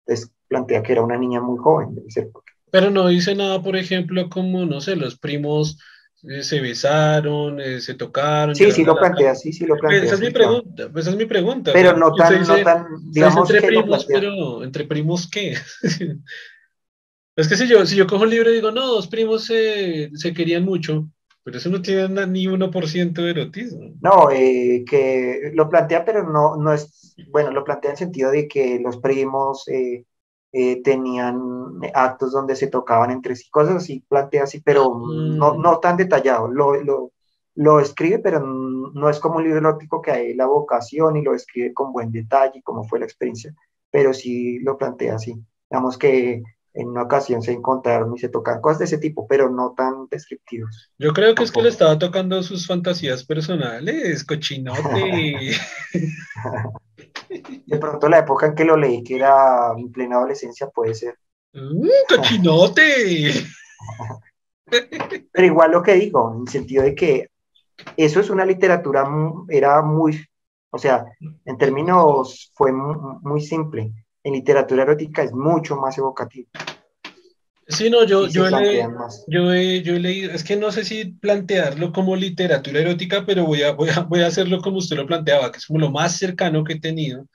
[0.06, 2.52] Entonces plantea que era una niña muy joven, debe ser porque...
[2.70, 5.80] Pero no dice nada, por ejemplo, como, no sé, los primos
[6.22, 8.54] eh, se besaron, eh, se tocaron.
[8.54, 10.04] Sí, sí lo plantea, sí, sí lo plantea.
[10.04, 11.00] Esa es mi pregunta, claro.
[11.00, 11.72] esa es mi pregunta.
[11.72, 15.56] Pero no tan, no tan, digamos entre que primos, pero ¿entre primos qué?
[17.42, 20.10] es que si yo, si yo cojo un libro y digo, no, dos primos se,
[20.14, 21.08] se querían mucho,
[21.42, 23.94] Pero eso no tiene ni 1% de erotismo.
[24.00, 28.30] No, eh, que lo plantea, pero no, no es, bueno, lo plantea en el sentido
[28.30, 30.04] de que los primos eh,
[30.52, 35.60] eh, tenían actos donde se tocaban entre sí, cosas así, plantea así, pero no, mm.
[35.60, 36.46] no tan detallado.
[36.48, 37.12] Lo, lo,
[37.56, 41.34] lo, escribe, pero no es como un libro erótico que hay la vocación y lo
[41.34, 43.52] escribe con buen detalle, como fue la experiencia,
[43.90, 45.34] pero sí lo plantea así.
[45.68, 46.42] Digamos que
[46.74, 50.06] en una ocasión se encontraron y se tocan cosas de ese tipo, pero no tan
[50.10, 50.90] descriptivos.
[50.98, 55.52] Yo creo que es que le estaba tocando sus fantasías personales, cochinote.
[57.66, 61.18] de pronto la época en que lo leí, que era en plena adolescencia, puede ser.
[61.52, 63.32] Mm, ¡Cochinote!
[65.32, 67.28] pero igual lo que digo, en el sentido de que
[67.96, 69.06] eso es una literatura,
[69.48, 70.24] era muy,
[70.70, 71.04] o sea,
[71.44, 73.92] en términos fue muy simple
[74.24, 76.48] en literatura erótica es mucho más evocativo.
[77.68, 78.86] Sí, no, yo, yo, he,
[79.28, 83.46] yo, he, yo he leído, es que no sé si plantearlo como literatura erótica, pero
[83.46, 85.90] voy a, voy a, voy a hacerlo como usted lo planteaba, que es como lo
[85.90, 87.26] más cercano que he tenido.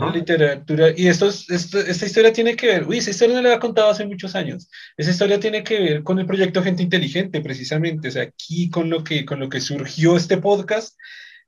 [0.00, 3.54] La literatura, y esto, esto, esta historia tiene que ver, uy, esa historia no la
[3.54, 7.42] he contado hace muchos años, esa historia tiene que ver con el proyecto Gente Inteligente,
[7.42, 10.96] precisamente, o sea, aquí con lo que, con lo que surgió este podcast,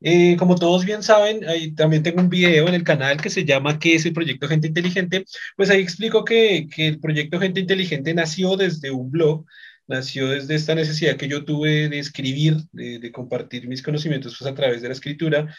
[0.00, 3.44] eh, como todos bien saben, ahí también tengo un video en el canal que se
[3.44, 5.24] llama ¿Qué es el proyecto Gente Inteligente?
[5.56, 9.46] Pues ahí explico que, que el proyecto Gente Inteligente nació desde un blog,
[9.87, 14.50] nació desde esta necesidad que yo tuve de escribir, de, de compartir mis conocimientos pues,
[14.50, 15.54] a través de la escritura.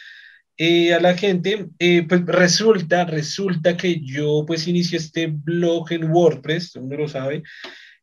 [0.60, 6.10] Eh, a la gente, eh, pues resulta, resulta que yo pues inicié este blog en
[6.12, 7.43] WordPress, uno lo sabe,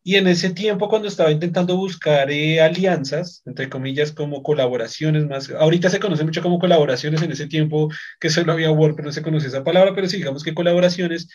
[0.06, 5.50] y en ese tiempo, cuando estaba intentando buscar eh, alianzas, entre comillas, como colaboraciones más,
[5.50, 7.88] ahorita se conoce mucho como colaboraciones, en ese tiempo
[8.20, 11.30] que solo había Word, pero no se conoce esa palabra, pero sí, digamos que colaboraciones.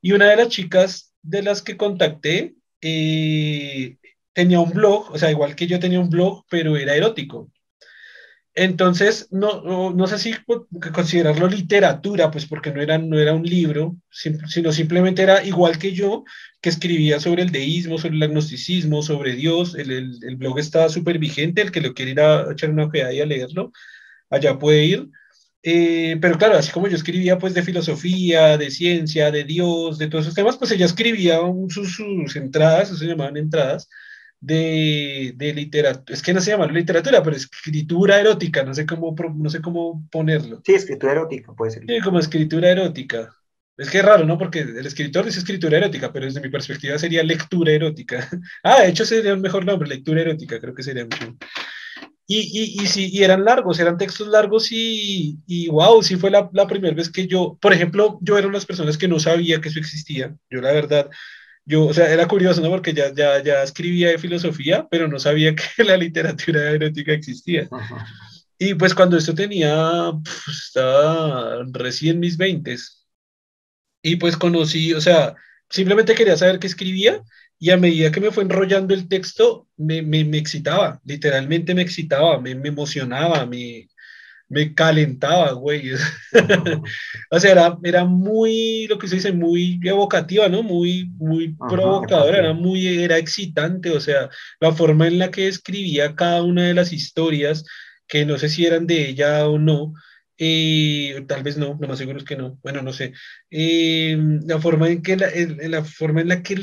[0.00, 3.98] Y una de las chicas de las que contacté eh,
[4.32, 7.50] tenía un blog, o sea, igual que yo tenía un blog, pero era erótico.
[8.56, 10.32] Entonces, no, no, sé si
[10.92, 15.92] considerarlo literatura, pues porque no era, no era un libro, sino simplemente era igual que
[15.92, 16.24] yo,
[16.60, 19.74] que escribía sobre el deísmo, sobre el agnosticismo, sobre Dios.
[19.74, 23.12] El, el, blog está súper vigente, el que lo quiera ir a echar una ojeada
[23.12, 23.72] y a leerlo,
[24.30, 25.08] allá puede ir.
[25.64, 30.08] Eh, pero claro, así como yo escribía pues de filosofía, de ciencia, de Dios, de
[30.08, 31.40] todos esos temas, pues ella escribía
[31.70, 33.88] sus, sus entradas, eso se llamaban entradas,
[34.44, 39.14] de, de literatura, es que no se llama literatura, pero escritura erótica, no sé cómo,
[39.34, 40.60] no sé cómo ponerlo.
[40.64, 41.84] Sí, escritura erótica, puede ser.
[41.86, 43.34] Sí, como escritura erótica.
[43.76, 44.38] Es que es raro, ¿no?
[44.38, 48.28] Porque el escritor dice escritura erótica, pero desde mi perspectiva sería lectura erótica.
[48.62, 51.36] Ah, de hecho sería un mejor nombre, lectura erótica, creo que sería mucho.
[52.26, 56.30] Y, y, y, sí, y eran largos, eran textos largos y, y wow, sí fue
[56.30, 59.08] la, la primera vez que yo, por ejemplo, yo era una de las personas que
[59.08, 60.34] no sabía que eso existía.
[60.48, 61.10] Yo la verdad,
[61.66, 62.70] yo, o sea, era curioso, ¿no?
[62.70, 67.68] Porque ya, ya, ya escribía de filosofía, pero no sabía que la literatura erótica existía.
[68.58, 70.12] Y pues cuando esto tenía,
[70.48, 73.06] estaba recién mis veintes.
[74.02, 75.34] Y pues conocí, o sea,
[75.70, 77.22] simplemente quería saber qué escribía
[77.58, 81.82] y a medida que me fue enrollando el texto, me, me, me excitaba, literalmente me
[81.82, 83.88] excitaba, me, me emocionaba, me,
[84.54, 85.92] me calentaba, güey.
[87.30, 90.62] o sea, era, era muy, lo que se dice, muy evocativa, ¿no?
[90.62, 96.14] Muy, muy provocadora, era muy, era excitante, o sea, la forma en la que escribía
[96.14, 97.64] cada una de las historias,
[98.06, 99.94] que no sé si eran de ella o no,
[100.38, 103.12] eh, tal vez no, lo más seguro es que no, bueno, no sé,
[103.50, 105.28] eh, la forma en que la,
[105.68, 106.54] la forma en la que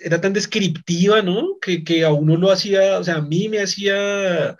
[0.00, 1.58] era tan descriptiva, ¿no?
[1.60, 4.56] Que, que a uno lo hacía, o sea, a mí me hacía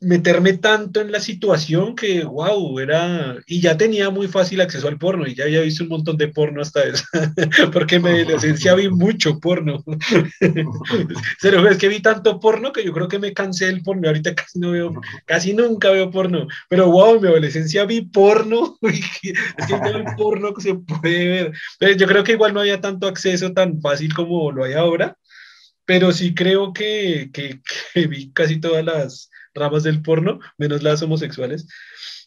[0.00, 4.98] meterme tanto en la situación que, wow, era, y ya tenía muy fácil acceso al
[4.98, 7.04] porno, y ya había visto un montón de porno hasta eso,
[7.72, 9.84] porque en mi adolescencia vi mucho porno.
[11.42, 14.34] Pero es que vi tanto porno que yo creo que me cansé del porno, ahorita
[14.34, 14.92] casi no veo,
[15.26, 19.34] casi nunca veo porno, pero wow, en mi adolescencia vi porno, es que
[19.74, 23.52] hay porno que se puede ver, pero yo creo que igual no había tanto acceso
[23.52, 25.16] tan fácil como lo hay ahora,
[25.84, 27.60] pero sí creo que, que,
[27.92, 31.66] que vi casi todas las ramas del porno, menos las homosexuales.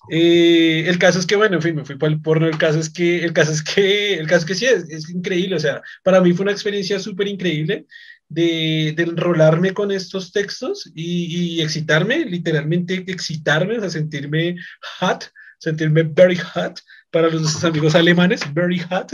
[0.10, 2.80] Eh, el caso es que, bueno, en fin, me fui para el porno, el caso
[2.80, 5.82] es que, el caso es que, el caso es que sí, es, increíble, o sea,
[6.04, 7.86] para mí fue una experiencia súper increíble
[8.28, 14.58] de, de, enrolarme con estos textos y, y, excitarme, literalmente excitarme, o sea, sentirme
[15.00, 16.82] hot, sentirme very hot,
[17.14, 19.14] para los amigos alemanes, very hot.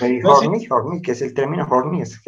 [0.00, 2.02] Very horny, horny, que es el término horny.
[2.02, 2.20] Es,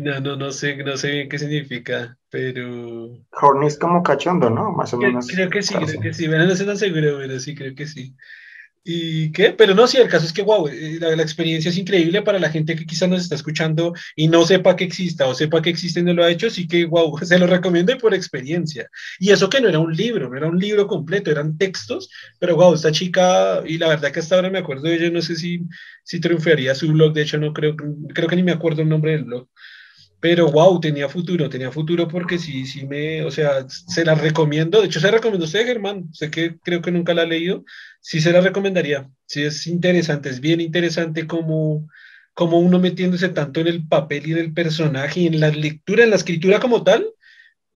[0.00, 3.08] No, no, no sé, no sé bien qué significa, pero...
[3.40, 4.72] Horny es como cachondo, ¿no?
[4.72, 5.28] Más o creo, menos.
[5.28, 6.26] Creo que sí, creo que sí.
[6.26, 8.16] Bueno, no estoy tan seguro, pero sí, creo que sí.
[8.84, 9.52] ¿Y qué?
[9.52, 12.40] Pero no, sí, el caso es que, wow, eh, la, la, experiencia es increíble para
[12.40, 15.70] la gente que quizás nos está escuchando y no sepa que exista o sepa que
[15.70, 18.88] existe y no lo ha hecho, sí que, wow, se lo recomiendo por experiencia.
[19.20, 22.10] Y eso que no era un libro, no era un libro completo, eran textos,
[22.40, 25.22] pero wow, esta chica, y la verdad que hasta ahora me acuerdo de ella, no
[25.22, 25.60] sé si,
[26.02, 29.12] si triunfaría su blog, de hecho no creo, creo que ni me acuerdo el nombre
[29.12, 29.48] del blog,
[30.22, 34.80] pero wow, tenía futuro, tenía futuro porque sí, sí me, o sea, se la recomiendo.
[34.80, 36.14] De hecho, se la recomiendo a usted, Germán.
[36.14, 37.64] Sé que creo que nunca la ha leído.
[38.00, 39.10] Sí se la recomendaría.
[39.26, 41.88] Sí es interesante, es bien interesante como,
[42.34, 46.04] como uno metiéndose tanto en el papel y en el personaje y en la lectura,
[46.04, 47.04] en la escritura como tal.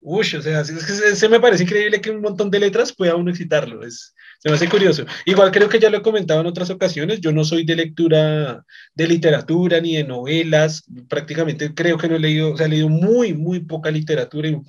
[0.01, 3.17] Uy, o sea, es que se me parece increíble que un montón de letras pueda
[3.17, 3.87] uno excitarlo.
[3.87, 4.15] Es, se
[4.51, 5.05] me hace curioso.
[5.25, 8.65] Igual creo que ya lo he comentado en otras ocasiones, yo no soy de lectura
[8.95, 12.89] de literatura ni de novelas, prácticamente creo que no he leído, o sea, he leído
[12.89, 14.61] muy, muy poca literatura y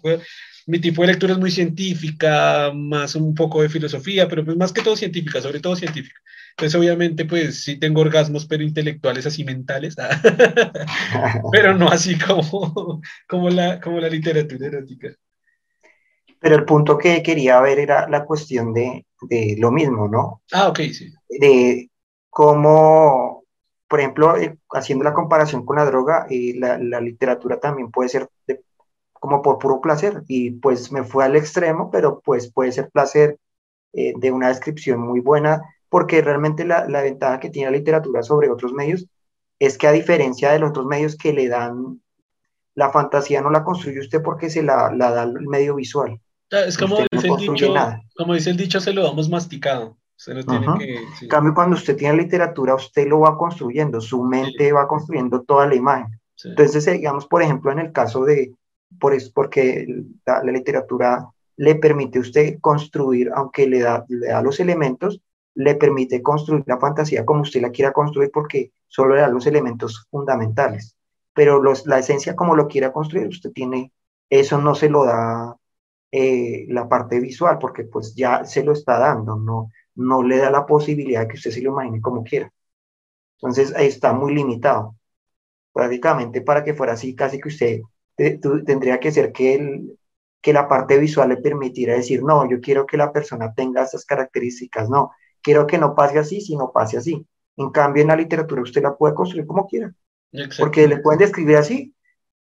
[0.68, 4.72] mi tipo de lectura es muy científica, más un poco de filosofía, pero pues más
[4.72, 6.20] que todo científica, sobre todo científica.
[6.52, 9.96] Entonces, obviamente, pues sí tengo orgasmos, pero intelectuales así mentales,
[11.52, 15.10] pero no así como, como, la, como la literatura erótica.
[16.40, 20.42] Pero el punto que quería ver era la cuestión de, de lo mismo, ¿no?
[20.52, 21.14] Ah, ok, sí.
[21.30, 21.90] De
[22.30, 23.44] cómo,
[23.88, 27.92] por ejemplo, eh, haciendo la comparación con la droga, y eh, la, la, literatura también
[27.92, 28.30] puede ser
[29.14, 33.38] como por puro placer, y pues me fue al extremo, pero pues puede ser placer
[33.94, 38.24] eh, de una descripción muy buena, porque realmente la, la ventaja que tiene la literatura
[38.24, 39.08] sobre otros medios
[39.60, 42.02] es que a diferencia de los otros medios que le dan
[42.76, 46.20] la fantasía no la construye usted porque se la, la da el medio visual.
[46.64, 47.74] Es como dice, el dicho,
[48.16, 49.98] como dice el dicho, se lo damos masticado.
[50.16, 54.24] Se lo tiene que, En cambio, cuando usted tiene literatura, usted lo va construyendo, su
[54.24, 56.20] mente va construyendo toda la imagen.
[56.44, 58.54] Entonces, digamos, por ejemplo, en el caso de,
[59.00, 59.86] por eso, porque
[60.26, 61.28] la, literatura
[61.58, 65.22] le permite a usted construir, aunque le da, le da los elementos,
[65.56, 69.48] le permite construir la fantasía como usted la quiera construir porque solo le da los
[69.48, 70.96] elementos fundamentales.
[71.34, 73.92] Pero los, la esencia como lo quiera construir, usted tiene,
[74.30, 75.56] eso no se lo da
[76.18, 80.50] eh, la parte visual, porque pues ya se lo está dando, no, no le da
[80.50, 82.50] la posibilidad de que usted se lo imagine como quiera.
[83.38, 84.96] Entonces ahí está muy limitado.
[85.74, 87.82] Prácticamente para que fuera así, casi que usted
[88.66, 90.00] tendría que ser que, el,
[90.42, 94.06] que la parte visual le permitiera decir, no, yo quiero que la persona tenga esas
[94.06, 95.12] características, no,
[95.42, 97.28] quiero que no pase así, sino pase así.
[97.58, 99.94] En cambio, en la literatura usted la puede construir como quiera.
[100.58, 101.94] Porque le pueden describir así,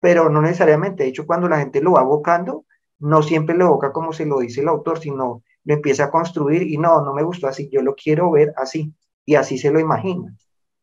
[0.00, 1.04] pero no necesariamente.
[1.04, 2.64] De hecho, cuando la gente lo va abocando,
[3.00, 6.62] no siempre lo evoca como se lo dice el autor, sino lo empieza a construir
[6.62, 8.92] y no, no me gustó así, yo lo quiero ver así,
[9.24, 10.34] y así se lo imagina.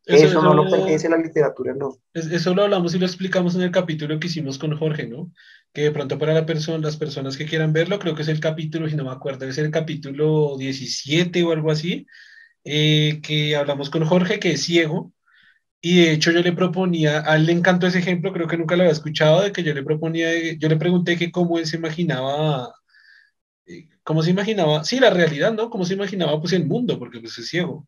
[0.04, 1.98] Eso, no lo pertenece a la literatura, no.
[2.14, 5.30] Eso lo hablamos y lo explicamos en el capítulo que hicimos con Jorge, ¿no?
[5.74, 8.40] Que de pronto para la persona, las personas que quieran verlo, creo que es el
[8.40, 12.06] capítulo, si no me acuerdo, ser el capítulo 17 o algo así,
[12.64, 15.12] eh, que hablamos con Jorge, que es ciego,
[15.80, 18.76] y de hecho yo le proponía, a él le encantó ese ejemplo, creo que nunca
[18.76, 21.76] lo había escuchado, de que yo le proponía, yo le pregunté que cómo él se
[21.76, 22.74] imaginaba,
[23.66, 25.70] eh, cómo se imaginaba, sí, la realidad, ¿no?
[25.70, 27.86] Cómo se imaginaba pues el mundo, porque pues es ciego.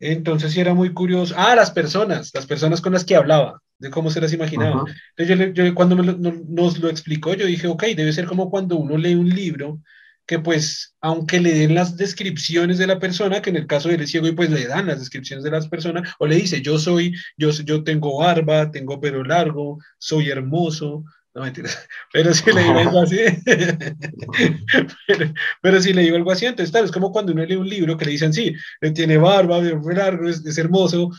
[0.00, 1.34] Entonces sí era muy curioso.
[1.36, 4.84] Ah, las personas, las personas con las que hablaba, de cómo se las imaginaba.
[5.16, 9.14] Entonces yo, cuando nos lo explicó, yo dije, ok, debe ser como cuando uno lee
[9.14, 9.80] un libro
[10.28, 14.06] que pues, aunque le den las descripciones de la persona, que en el caso del
[14.06, 17.14] ciego, y pues le dan las descripciones de las personas, o le dice, yo soy,
[17.38, 21.02] yo, yo tengo barba, tengo pelo largo, soy hermoso,
[21.34, 23.16] no mentiras, pero si le digo algo así,
[25.62, 27.96] pero, si le digo algo así, entonces tal, es como cuando uno lee un libro
[27.96, 28.54] que le dicen, sí,
[28.94, 31.10] tiene barba, pelo largo, es, es hermoso,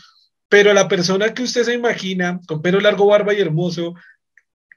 [0.48, 3.94] pero la persona que usted se imagina con pelo largo, barba y hermoso,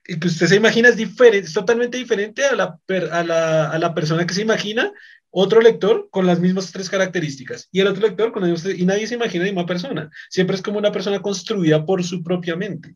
[0.06, 2.80] y que usted se imagina es diferente, es totalmente diferente a la,
[3.12, 4.92] a, la, a la, persona que se imagina
[5.30, 8.86] otro lector con las mismas tres características y el otro lector con las mismas, y
[8.86, 12.56] nadie se imagina la misma persona, siempre es como una persona construida por su propia
[12.56, 12.96] mente.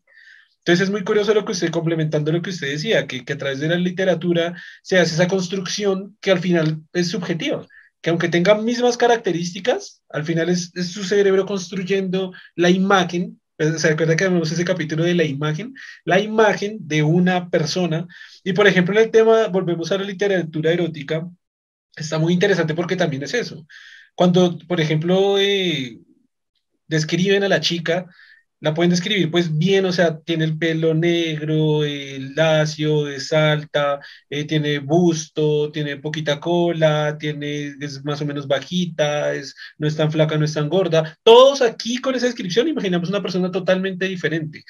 [0.58, 3.38] Entonces es muy curioso lo que usted, complementando lo que usted decía, que, que a
[3.38, 7.66] través de la literatura se hace esa construcción que al final es subjetiva,
[8.02, 14.14] que aunque tenga mismas características, al final es su cerebro construyendo la imagen ¿Se acuerda
[14.14, 15.74] que vemos ese capítulo de la imagen?
[16.04, 18.06] La imagen de una persona.
[18.44, 21.28] Y por ejemplo, en el tema, volvemos a la literatura erótica,
[21.96, 23.66] está muy interesante porque también es eso.
[24.14, 25.98] Cuando, por ejemplo, eh,
[26.86, 28.06] describen a la chica,
[28.60, 34.00] la pueden describir pues bien, o sea, tiene el pelo negro, el lacio, es alta,
[34.30, 39.96] eh, tiene busto, tiene poquita cola, tiene, es más o menos bajita, es, no es
[39.96, 41.16] tan flaca, no es tan gorda.
[41.22, 44.64] Todos aquí con esa descripción imaginamos una persona totalmente diferente.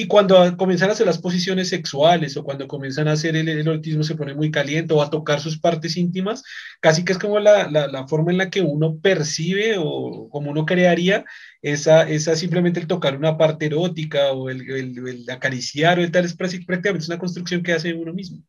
[0.00, 4.04] Y cuando comienzan a hacer las posiciones sexuales o cuando comienzan a hacer el, erotismo
[4.04, 6.44] se pone muy caliente o a tocar sus partes íntimas,
[6.78, 10.66] casi que es como la, la, forma en la que uno percibe o como uno
[10.66, 11.24] crearía
[11.62, 16.26] esa, esa simplemente el tocar una parte erótica o el, el, acariciar o el tal,
[16.26, 18.44] es prácticamente una construcción que hace uno mismo.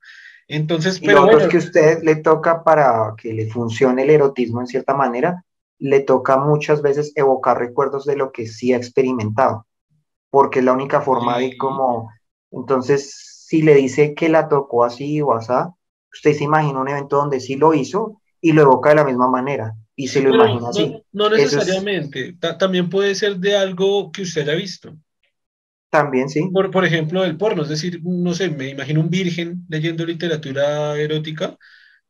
[0.47, 4.61] Entonces, pero lo es que a usted le toca para que le funcione el erotismo
[4.61, 5.43] en cierta manera,
[5.79, 9.65] le toca muchas veces evocar recuerdos de lo que sí ha experimentado
[10.29, 12.11] porque es la única forma de como,
[12.51, 15.53] entonces, si le dice que la tocó así o así,
[16.11, 19.29] usted se imagina un evento donde sí lo hizo y lo evoca de la misma
[19.29, 21.03] manera y se lo imagina así.
[21.11, 24.95] No, necesariamente, también puede ser de algo que usted haya visto.
[25.89, 26.47] También, sí.
[26.53, 30.95] Por, por ejemplo, el porno, es decir, no sé, me imagino un virgen leyendo literatura
[30.95, 31.57] erótica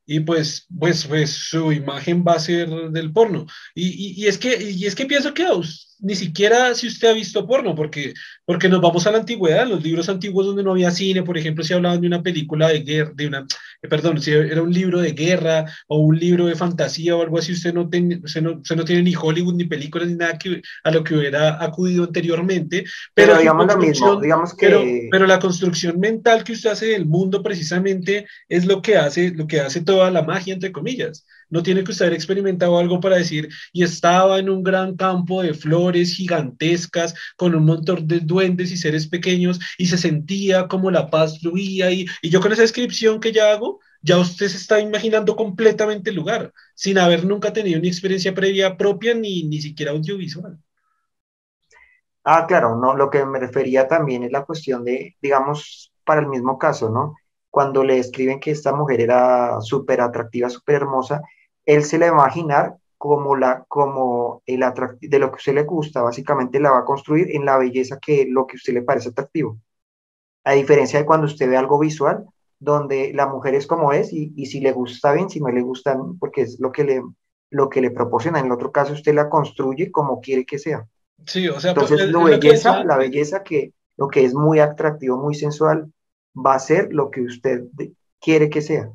[0.05, 3.45] y pues, pues, pues su imagen va a ser del porno.
[3.73, 5.45] Y, y, es, que, y es que pienso que
[5.99, 8.13] ni siquiera si usted ha visto porno, porque,
[8.45, 11.63] porque nos vamos a la antigüedad, los libros antiguos donde no había cine, por ejemplo,
[11.63, 13.45] si hablaban de una película de guerra, de una,
[13.81, 17.37] eh, perdón, si era un libro de guerra o un libro de fantasía o algo
[17.37, 20.61] así, usted no, ten, usted no, no tiene ni Hollywood, ni películas, ni nada que,
[20.83, 22.85] a lo que hubiera acudido anteriormente.
[23.13, 24.67] Pero, digamos lo mismo, digamos que...
[24.67, 29.31] Pero, pero, la construcción mental que usted hace del mundo precisamente es lo que hace,
[29.31, 31.25] lo que hace toda la magia, entre comillas.
[31.49, 35.41] No tiene que usted haber experimentado algo para decir, y estaba en un gran campo
[35.41, 40.91] de flores gigantescas con un montón de duendes y seres pequeños y se sentía como
[40.91, 44.57] la paz fluía y, y yo con esa descripción que ya hago, ya usted se
[44.57, 49.61] está imaginando completamente el lugar, sin haber nunca tenido ni experiencia previa propia ni, ni
[49.61, 50.57] siquiera audiovisual.
[52.23, 56.27] Ah, claro, no, lo que me refería también es la cuestión de, digamos, para el
[56.27, 57.15] mismo caso, ¿no?
[57.49, 61.21] Cuando le escriben que esta mujer era súper atractiva, súper hermosa,
[61.69, 64.63] él se le va a imaginar como, la, como el
[65.01, 67.99] de lo que a usted le gusta, básicamente la va a construir en la belleza
[68.01, 69.59] que lo que a usted le parece atractivo.
[70.43, 72.25] A diferencia de cuando usted ve algo visual,
[72.57, 75.61] donde la mujer es como es y, y si le gusta bien, si no le
[75.61, 77.03] gusta, porque es lo que le,
[77.51, 78.39] lo que le proporciona.
[78.39, 80.87] En el otro caso, usted la construye como quiere que sea.
[81.27, 85.35] Sí, o sea, entonces la belleza, la belleza que lo que es muy atractivo, muy
[85.35, 85.93] sensual,
[86.35, 87.65] va a ser lo que usted
[88.19, 88.91] quiere que sea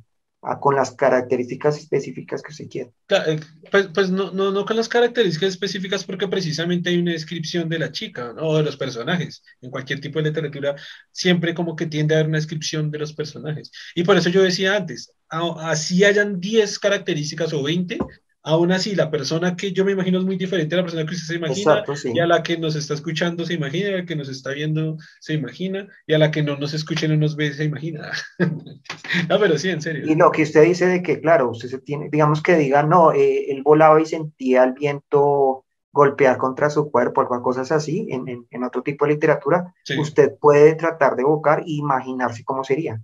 [0.61, 2.93] con las características específicas que se quiere.
[3.09, 3.41] Eh,
[3.71, 7.79] pues, pues, no, no, no, con las características específicas porque precisamente hay una descripción de
[7.79, 9.43] la chica o de los personajes.
[9.63, 10.77] En cualquier tipo de literatura
[11.11, 13.71] siempre como que tiende a haber una descripción de los personajes.
[13.95, 17.99] Y por eso yo decía antes, así hayan 10 características o 20,
[18.47, 21.15] Aún así, la persona que yo me imagino es muy diferente a la persona que
[21.15, 24.17] usted se imagina, y a la que nos está escuchando se imagina, a la que
[24.17, 27.37] nos está viendo se imagina, y a la que no nos escucha y no nos
[27.37, 28.11] ve se imagina.
[28.39, 30.05] no, pero sí, en serio.
[30.07, 33.13] Y lo que usted dice de que, claro, usted se tiene, digamos que diga, no,
[33.13, 38.29] eh, él volaba y sentía el viento golpear contra su cuerpo, algunas cosas así, en,
[38.29, 43.01] en, en otro tipo de literatura, usted puede tratar de evocar e imaginarse cómo sería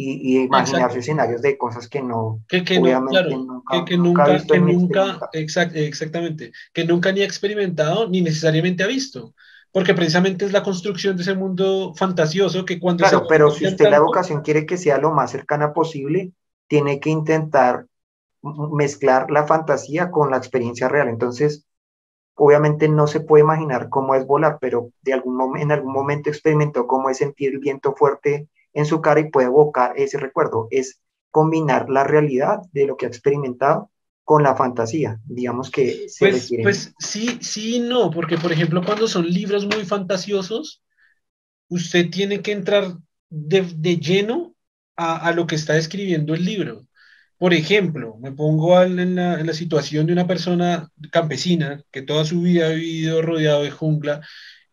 [0.00, 5.18] y, imaginarse escenarios de cosas que no, que, que obviamente nunca, que, nunca, que nunca
[5.32, 9.34] exactamente, que nunca ni ha experimentado ni necesariamente ha visto.
[9.72, 13.04] Porque precisamente es la construcción de ese mundo fantasioso que cuando...
[13.04, 16.32] Claro, pero si usted la vocación quiere que sea lo más cercana posible,
[16.68, 17.86] tiene que intentar
[18.72, 21.08] mezclar la fantasía con la experiencia real.
[21.08, 21.66] Entonces,
[22.34, 26.86] obviamente no se puede imaginar cómo es volar, pero de algún en algún momento experimentó
[26.86, 30.68] cómo es sentir el viento fuerte en su cara y puede evocar ese recuerdo.
[30.70, 31.00] Es
[31.30, 33.90] combinar la realidad de lo que ha experimentado
[34.24, 39.08] con la fantasía, digamos que se pues, Pues sí, sí, no, porque por ejemplo cuando
[39.08, 40.82] son libros muy fantasiosos,
[41.68, 42.94] usted tiene que entrar
[43.30, 44.54] de, lleno
[44.96, 46.86] a, lo que está escribiendo el libro.
[47.38, 52.26] Por ejemplo, me pongo en, la, en, la, situación de una persona campesina que toda
[52.26, 54.20] su vida ha vivido rodeado de jungla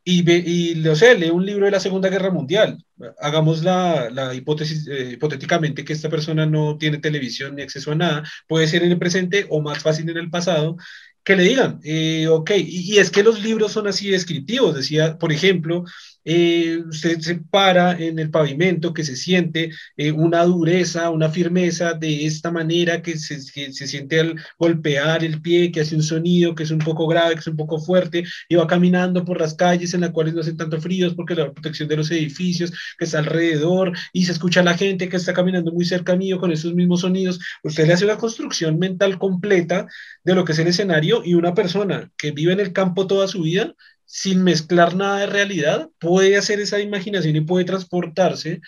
[0.08, 2.78] y, ve, y lo sé, lee un libro de la Segunda Guerra Mundial.
[3.20, 7.96] Hagamos la, la hipótesis, eh, hipotéticamente, que esta persona no tiene televisión ni acceso a
[7.96, 10.78] nada, puede ser en el presente o más fácil en el pasado,
[11.26, 15.32] que le digan, eh, ok, y, es que los libros son así descriptivos, decía, por
[15.32, 15.84] ejemplo,
[16.24, 21.94] eh, usted se para en el pavimento, que se siente eh, una dureza, una firmeza
[21.94, 26.56] de esta manera, que se, se, siente al golpear el pie, que hace un sonido
[26.56, 29.54] que es un poco grave, que es un poco fuerte, y va caminando por las
[29.56, 33.06] calles en las cuales no hacen tanto fríos porque la protección de los edificios que
[33.06, 36.74] está alrededor, y se escucha a la gente que está caminando muy cerca con esos
[36.74, 37.40] mismos sonidos.
[37.64, 39.88] Usted le hace una construcción mental completa
[40.24, 43.28] de lo que es el escenario y una persona que vive en el campo toda
[43.28, 43.74] su vida
[44.06, 48.62] sin mezclar nada de realidad, puede hacer esa imaginación y puede transportarse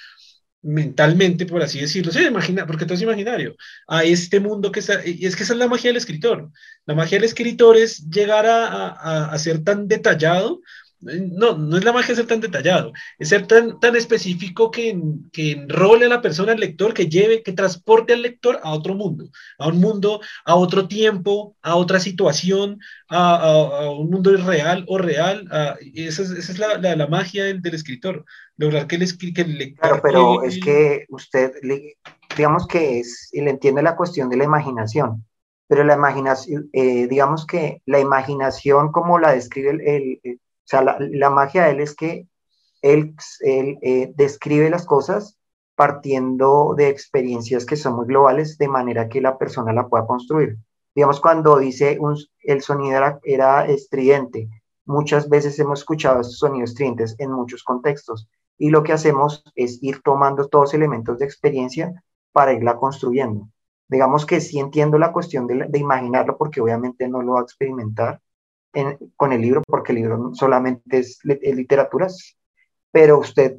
[0.62, 3.56] mentalmente, por así decirlo, se imagina, porque todo es imaginario,
[3.88, 6.52] a este mundo que está, y es que esa es la magia del escritor.
[6.86, 10.62] La magia del escritor es llegar a, a, a ser tan detallado
[11.00, 15.00] no, no es la magia ser tan detallado, es ser tan, tan específico que,
[15.32, 18.96] que enrole a la persona, al lector, que lleve, que transporte al lector a otro
[18.96, 19.30] mundo,
[19.60, 22.80] a un mundo, a otro tiempo, a otra situación,
[23.10, 25.48] a, a, un mundo irreal o real.
[25.94, 28.26] esa es, esa es la, la, la, magia del, del, escritor,
[28.58, 29.80] lograr que el, que el lector...
[29.82, 31.52] Claro, pero es que usted,
[32.36, 35.24] digamos que es, y le entiende la cuestión de la imaginación
[35.68, 39.82] pero la imaginación, eh, digamos que la imaginación como la describe el,
[40.24, 42.28] el, o sea, la, magia de él es que
[42.82, 45.38] él, eh, describe las cosas
[45.76, 50.58] partiendo de experiencias que son muy globales, de manera que la persona la pueda construir.
[50.94, 51.98] Digamos, cuando dice
[52.44, 54.50] el sonido era, estridente,
[54.84, 59.82] muchas veces hemos escuchado estos sonidos estridentes en muchos contextos, y lo que hacemos es
[59.82, 62.04] ir tomando todos elementos de experiencia
[62.34, 63.48] para irla construyendo.
[63.88, 68.20] Digamos que sí entiendo la cuestión de imaginarlo, porque obviamente no lo va a experimentar,
[68.78, 72.08] en, con el libro, porque el libro solamente es, es literatura,
[72.92, 73.58] pero usted,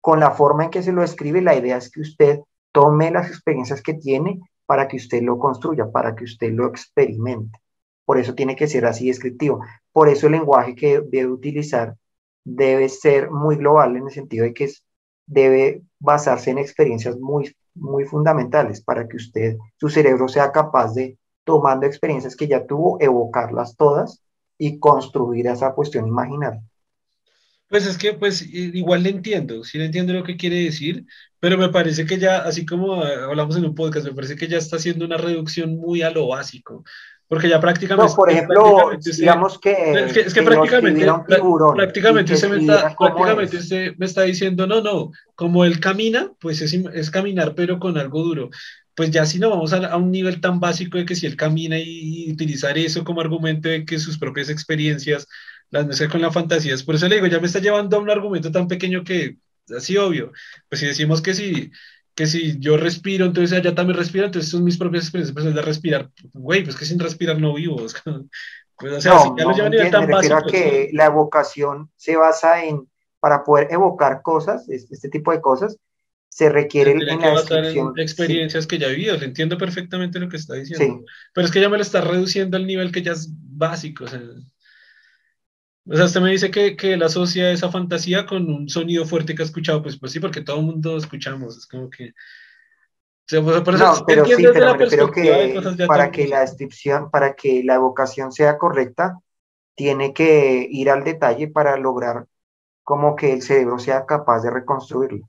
[0.00, 2.40] con la forma en que se lo escribe, la idea es que usted
[2.72, 7.58] tome las experiencias que tiene para que usted lo construya, para que usted lo experimente.
[8.04, 9.60] Por eso tiene que ser así descriptivo.
[9.92, 11.96] Por eso el lenguaje que debe utilizar
[12.44, 14.84] debe ser muy global en el sentido de que es,
[15.26, 21.18] debe basarse en experiencias muy, muy fundamentales para que usted, su cerebro sea capaz de,
[21.44, 24.23] tomando experiencias que ya tuvo, evocarlas todas
[24.58, 26.62] y construir esa cuestión imaginaria.
[27.68, 31.06] Pues es que, pues, igual le entiendo, sí le entiendo lo que quiere decir,
[31.40, 34.58] pero me parece que ya, así como hablamos en un podcast, me parece que ya
[34.58, 36.84] está haciendo una reducción muy a lo básico,
[37.26, 38.10] porque ya prácticamente...
[38.10, 39.72] No, por ejemplo, digamos que...
[39.72, 44.22] Es que, es que, que prácticamente, tiburón, prácticamente, se me, está, prácticamente se me está
[44.22, 48.50] diciendo, no, no, como él camina, pues es, es caminar, pero con algo duro
[48.94, 51.36] pues ya si no vamos a, a, un nivel tan básico de que si él
[51.36, 55.26] camina y, y, utilizar eso como argumento de que sus propias experiencias
[55.70, 58.10] las mezcla con la fantasía, por eso le digo, ya me está llevando a un
[58.10, 59.38] argumento tan pequeño que,
[59.76, 60.32] así obvio,
[60.68, 61.72] pues si decimos que si,
[62.14, 65.54] que si yo respiro, entonces allá también respira, entonces son mis propias experiencias, pues es
[65.54, 67.76] de respirar, güey, pues que sin respirar no vivo,
[68.78, 70.36] pues o sea, no, si ya no, lo llevan a nivel tan básico.
[70.36, 72.88] A que la evocación se basa en,
[73.18, 75.78] para poder evocar cosas, este tipo de cosas,
[76.34, 77.92] se requiere en la descripción.
[77.96, 78.68] En experiencias sí.
[78.68, 80.98] que ya vivido, entiendo perfectamente lo que está diciendo.
[80.98, 81.04] Sí.
[81.32, 84.02] Pero es que ya me lo está reduciendo al nivel que ya es básico.
[84.02, 84.20] O sea,
[85.86, 89.36] o sea usted me dice que, que él asocia esa fantasía con un sonido fuerte
[89.36, 89.80] que ha escuchado.
[89.80, 91.56] Pues, pues sí, porque todo el mundo escuchamos.
[91.56, 92.08] Es como que.
[92.08, 96.40] O sea, pues, por eso no, pero sí, pero me refiero que para que la
[96.40, 99.20] descripción, para que la evocación sea correcta,
[99.76, 102.26] tiene que ir al detalle para lograr
[102.82, 105.28] como que el cerebro sea capaz de reconstruirlo.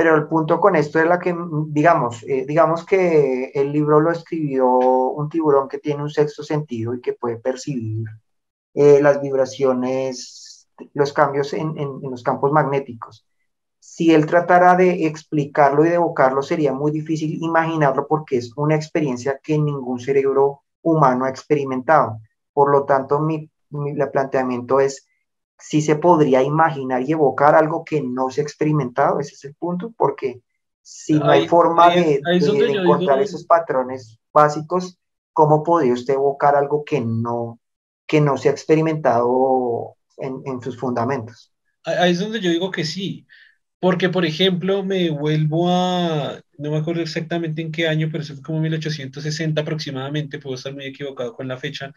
[0.00, 1.36] Pero el punto con esto es la que,
[1.66, 6.94] digamos, eh, digamos que el libro lo escribió un tiburón que tiene un sexto sentido
[6.94, 8.06] y que puede percibir
[8.72, 13.26] eh, las vibraciones, los cambios en, en, los campos magnéticos.
[13.78, 18.76] Si él tratara de explicarlo y de evocarlo, sería muy difícil imaginarlo porque es una
[18.76, 22.20] experiencia que ningún cerebro humano ha experimentado.
[22.54, 25.06] Por lo tanto, mi, mi planteamiento es
[25.60, 29.54] sí se podría imaginar y evocar algo que no se ha experimentado, ese es el
[29.54, 30.40] punto, porque
[30.82, 33.24] si no hay forma ahí, de, ahí de, de encontrar digo...
[33.24, 34.98] esos patrones básicos,
[35.32, 37.60] ¿cómo podría usted evocar algo que no,
[38.06, 41.52] que no se ha experimentado en, en sus fundamentos?
[41.84, 43.26] Ahí es donde yo digo que sí,
[43.78, 48.34] porque por ejemplo me vuelvo a, no me acuerdo exactamente en qué año, pero eso
[48.34, 51.92] fue como 1860 aproximadamente, puedo estar muy equivocado con la fecha,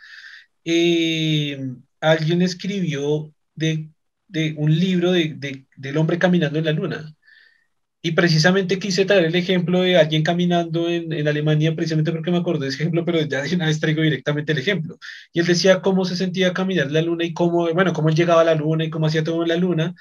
[0.64, 1.59] eh,
[1.99, 3.89] alguien escribió de,
[4.28, 7.16] de un libro de, de, del hombre caminando en la luna.
[8.06, 12.38] Y precisamente quise traer el ejemplo de alguien caminando en, en, Alemania, precisamente porque me
[12.38, 14.97] acordé de ese ejemplo, pero ya de una vez traigo directamente el ejemplo.
[15.32, 18.41] Y él decía cómo se sentía caminar la luna y cómo, bueno, cómo él llegaba
[18.41, 19.95] a la luna y cómo hacía todo en la luna.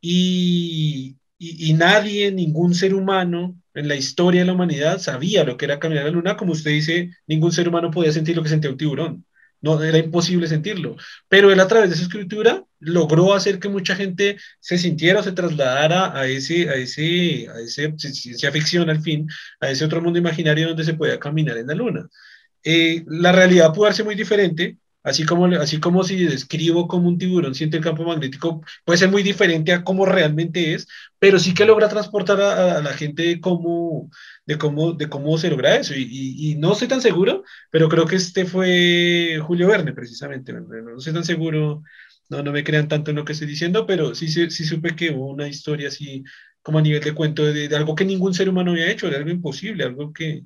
[0.00, 5.66] Y, y, nadie, ningún ser humano en la historia de la humanidad sabía lo que
[5.66, 6.36] era caminar en la luna.
[6.36, 9.24] Como usted dice, ningún ser humano podía sentir lo que sentía un tiburón
[9.60, 10.96] no era imposible sentirlo,
[11.28, 15.22] pero él a través de su escritura logró hacer que mucha gente se sintiera o
[15.22, 19.28] se trasladara a ese, a ese, a ese ciencia ficción al fin,
[19.60, 22.08] a ese otro mundo imaginario donde se podía caminar en la luna.
[22.62, 24.76] Eh, la realidad puede ser muy diferente,
[25.08, 29.10] así como, así como si describo como un tiburón siente el campo magnético, puede ser
[29.10, 30.86] muy diferente a cómo realmente es,
[31.18, 34.10] pero sí que logra transportar a, a la gente como
[34.46, 35.94] de cómo, de cómo se logra eso.
[35.94, 40.52] Y, y, y, no estoy tan seguro, pero creo que este fue Julio Verne, precisamente.
[40.52, 41.82] No, no estoy tan seguro,
[42.28, 44.96] no, no me crean tanto en lo que estoy diciendo, pero sí, sí, sí supe
[44.96, 46.24] que hubo una historia así,
[46.62, 49.16] como a nivel de cuento, de, de, algo que ningún ser humano había hecho, de
[49.16, 50.44] algo imposible, algo que,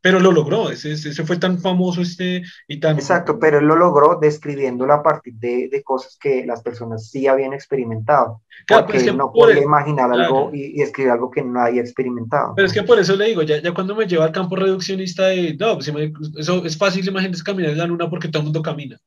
[0.00, 2.96] pero lo logró, ese, ese, fue tan famoso este y tan...
[2.96, 7.26] Exacto, pero él lo logró describiéndolo a partir de, de cosas que las personas sí
[7.26, 11.80] habían experimentado, claro, porque él no podía imaginar algo y, escribir algo que no había
[11.80, 12.54] experimentado.
[12.54, 15.26] Pero es que por eso le digo, ya, ya cuando me lleva al campo reduccionista
[15.26, 15.92] de, no, pues,
[16.36, 18.98] eso es fácil, imagínense caminar en la luna porque todo el mundo camina.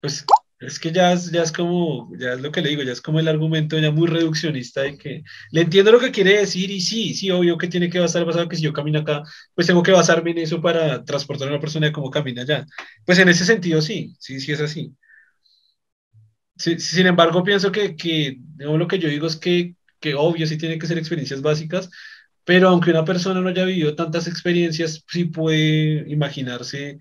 [0.00, 0.24] Pues
[0.66, 3.00] es que ya es, ya es como, ya es lo que le digo, ya es
[3.00, 6.80] como el argumento ya muy reduccionista de que le entiendo lo que quiere decir y
[6.80, 9.22] sí, sí, obvio que tiene que basar basado que si yo camino acá,
[9.54, 12.66] pues tengo que basarme en eso para transportar a una persona de cómo camina allá.
[13.04, 14.94] Pues en ese sentido sí, sí, sí es así.
[16.56, 20.78] sin embargo, pienso que, que lo que yo digo es que, que obvio sí tiene
[20.78, 21.90] que ser experiencias básicas,
[22.44, 26.98] pero aunque una persona no haya vivido tantas experiencias, sí puede imaginarse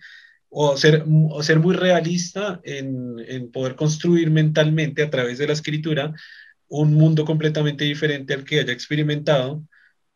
[0.55, 5.53] o ser, o ser muy realista en, en, poder construir mentalmente a través de la
[5.53, 6.13] escritura
[6.67, 9.63] un mundo completamente diferente al que haya experimentado,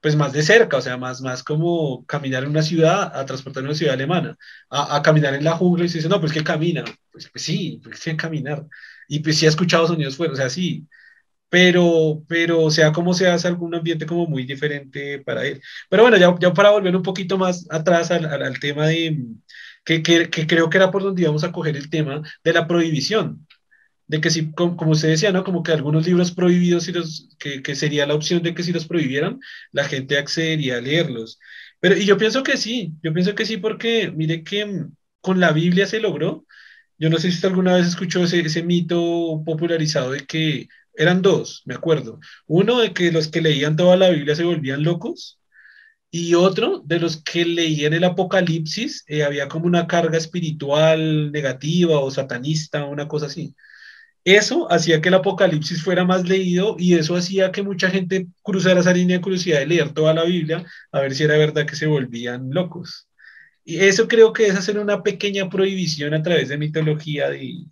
[0.02, 3.62] pues más de cerca, o sea, más, más como caminar en una ciudad a transportar
[3.62, 4.38] en una ciudad alemana,
[4.70, 7.44] a, a caminar en la jungla y se dice, no, pues que camina, pues, pues
[7.44, 8.66] sí, pues que caminar,
[9.08, 10.88] y pues sí ha escuchado sonidos fuera, o sea, sí,
[11.50, 15.62] pero, pero sea como se hace algún ambiente como muy diferente para él.
[15.90, 19.18] Pero bueno, ya, ya para volver un poquito más atrás al, al, al tema de,
[19.88, 23.48] que, creo que era por donde íbamos a coger el tema de la prohibición.
[24.08, 25.44] De que si, como, usted decía, ¿no?
[25.44, 29.40] Como que algunos libros prohibidos, los, que, sería la opción de que si los prohibieran,
[29.72, 31.40] la gente accedería a leerlos.
[31.80, 35.40] Pero, y yo pienso que sí, yo pienso que sí, porque mire que mm, con
[35.40, 36.46] la Biblia se logró.
[36.98, 41.64] Yo no sé si usted alguna vez escuchó ese mito popularizado de que eran dos,
[41.66, 42.20] me acuerdo.
[42.48, 45.40] Uno de que los que leían toda la Biblia se volvían locos
[46.10, 52.00] y otro de los que leían el Apocalipsis, eh, había como una carga espiritual negativa
[52.00, 53.56] o satanista, una cosa así.
[54.24, 58.82] Eso hacía que el Apocalipsis fuera más leído y eso hacía que mucha gente cruzara
[58.82, 61.78] esa línea de curiosidad de leer toda la Biblia a ver si era verdad que
[61.78, 63.08] se volvían locos.
[63.64, 67.66] Y eso creo que es hacer una pequeña prohibición a través de mitología de,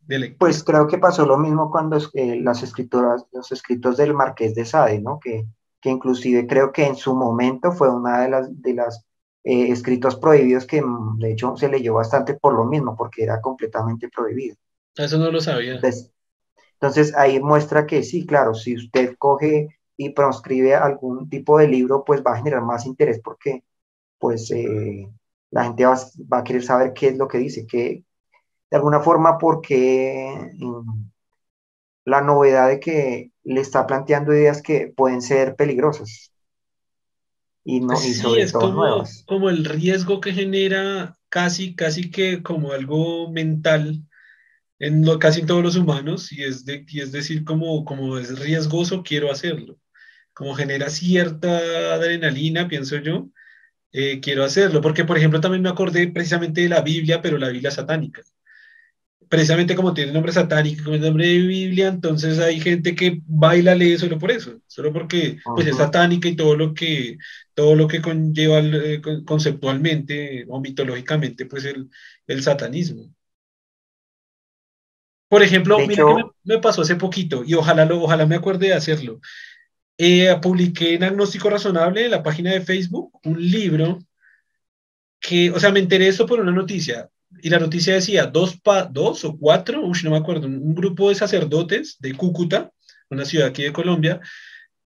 [0.00, 4.54] de Pues creo que pasó lo mismo cuando eh, las escritoras, los escritos del Marqués
[4.54, 5.18] de Sade, ¿no?
[5.20, 5.44] Que
[5.80, 9.04] que inclusive creo que en su momento fue una de las, de las
[9.44, 13.40] eh, escritos prohibidos que mm, de hecho se leyó bastante por lo mismo, porque era
[13.40, 14.56] completamente prohibido.
[14.96, 15.80] Eso no lo sabía.
[16.80, 22.04] Entonces, ahí muestra que sí, claro, si usted coge y proscribe algún tipo de libro,
[22.04, 23.64] pues va a generar más interés porque
[24.18, 25.08] pues eh,
[25.50, 25.98] la gente va,
[26.32, 28.04] va, a querer saber qué es lo que dice, que
[28.70, 31.09] de alguna forma porque mm,
[32.04, 36.32] la novedad de que le está planteando ideas que pueden ser peligrosas
[37.64, 39.24] y, no, y sobre todo como, nuevas.
[39.26, 44.02] Como el riesgo que genera casi, casi que como algo mental
[44.78, 48.18] en lo, casi en todos los humanos y es, de, y es decir, como, como
[48.18, 49.78] es riesgoso, quiero hacerlo.
[50.32, 51.58] Como genera cierta
[51.94, 53.28] adrenalina, pienso yo,
[53.92, 54.80] eh, quiero hacerlo.
[54.80, 58.22] Porque, por ejemplo, también me acordé precisamente de la Biblia, pero la Biblia satánica
[59.30, 63.20] precisamente como tiene el nombre satánico, como el nombre de Biblia, entonces hay gente que
[63.26, 67.16] baila lee solo por eso, solo porque pues, es satánica y todo lo que,
[67.54, 71.88] todo lo que conlleva eh, conceptualmente o mitológicamente pues el,
[72.26, 73.14] el satanismo.
[75.28, 78.74] Por ejemplo, mira que me, pasó hace poquito y ojalá, lo, ojalá me acuerde de
[78.74, 79.20] hacerlo.
[79.96, 84.00] Eh, publiqué en Agnóstico Razonable, en la página de Facebook, un libro
[85.20, 87.08] que, o sea, me enteré eso por una noticia
[87.42, 91.14] y la noticia decía, dos, pa, dos o cuatro, no me acuerdo, un grupo de
[91.14, 92.70] sacerdotes de Cúcuta,
[93.08, 94.20] una ciudad aquí de Colombia,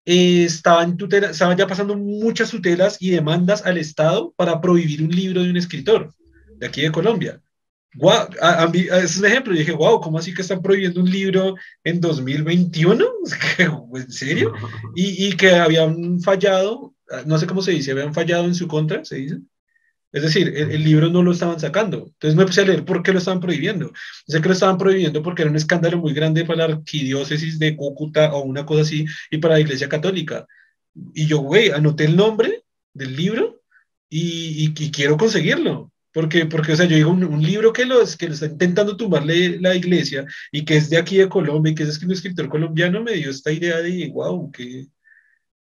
[0.05, 5.09] eh, estaban, tutela, estaban ya pasando muchas tutelas y demandas al Estado para prohibir un
[5.09, 6.13] libro de un escritor
[6.57, 7.41] de aquí de Colombia.
[7.95, 8.27] Wow,
[8.93, 9.53] es un ejemplo.
[9.53, 13.05] Y dije, wow, ¿cómo así que están prohibiendo un libro en 2021?
[13.95, 14.53] ¿En serio?
[14.95, 16.93] Y, y que habían fallado,
[17.25, 19.39] no sé cómo se dice, habían fallado en su contra, se dice.
[20.15, 22.05] Es decir, el, libro no lo estaban sacando.
[22.05, 23.91] Entonces me puse a leer por qué lo estaban prohibiendo.
[24.25, 27.75] Sé que lo estaban prohibiendo porque era un escándalo muy grande para la arquidiócesis de
[27.75, 30.47] Cúcuta o una cosa así y para la iglesia católica.
[31.13, 32.63] Y yo, güey, anoté el nombre
[32.93, 33.61] del libro
[34.09, 35.91] y, y, quiero conseguirlo.
[36.13, 39.59] Porque, porque, o sea, yo digo, un, libro que lo, que lo está intentando tumbarle
[39.59, 43.03] la iglesia y que es de aquí de Colombia y que es un escritor colombiano
[43.03, 44.87] me dio esta idea de, wow, que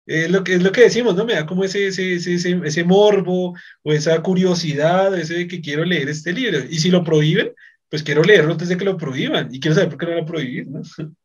[0.09, 1.23] es lo que, es lo que decimos, ¿no?
[1.23, 3.53] Me da como ese, ese, ese, ese, morbo
[3.83, 6.59] o esa curiosidad, ese de que quiero leer este libro.
[6.67, 7.53] Y si lo prohíben,
[7.89, 9.53] pues quiero leerlo antes de que lo prohíban.
[9.53, 10.81] Y quiero saber por qué no lo prohibir, ¿no?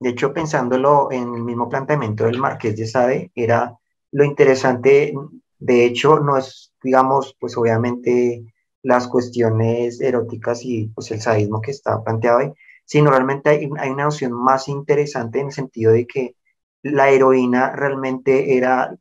[0.00, 3.74] De hecho, pensándolo en el mismo planteamiento del Marqués de Sade, era
[4.12, 5.12] lo interesante,
[5.58, 8.44] de hecho, no es, digamos, pues obviamente
[8.82, 12.52] las cuestiones eróticas y pues el sadismo que está planteado ahí,
[12.84, 16.36] sino realmente hay, hay una noción más interesante en el sentido de que
[16.82, 18.94] la heroína realmente era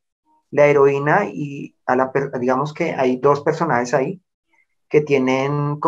[0.51, 4.21] la heroína y a la, digamos que hay dos personajes ahí
[4.89, 5.79] que tienen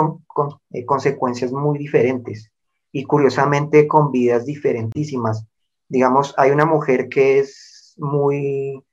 [0.71, 2.51] eh, consecuencias muy diferentes
[2.91, 5.45] y curiosamente con vidas diferentísimas.
[5.87, 8.83] Digamos, hay una mujer que es muy,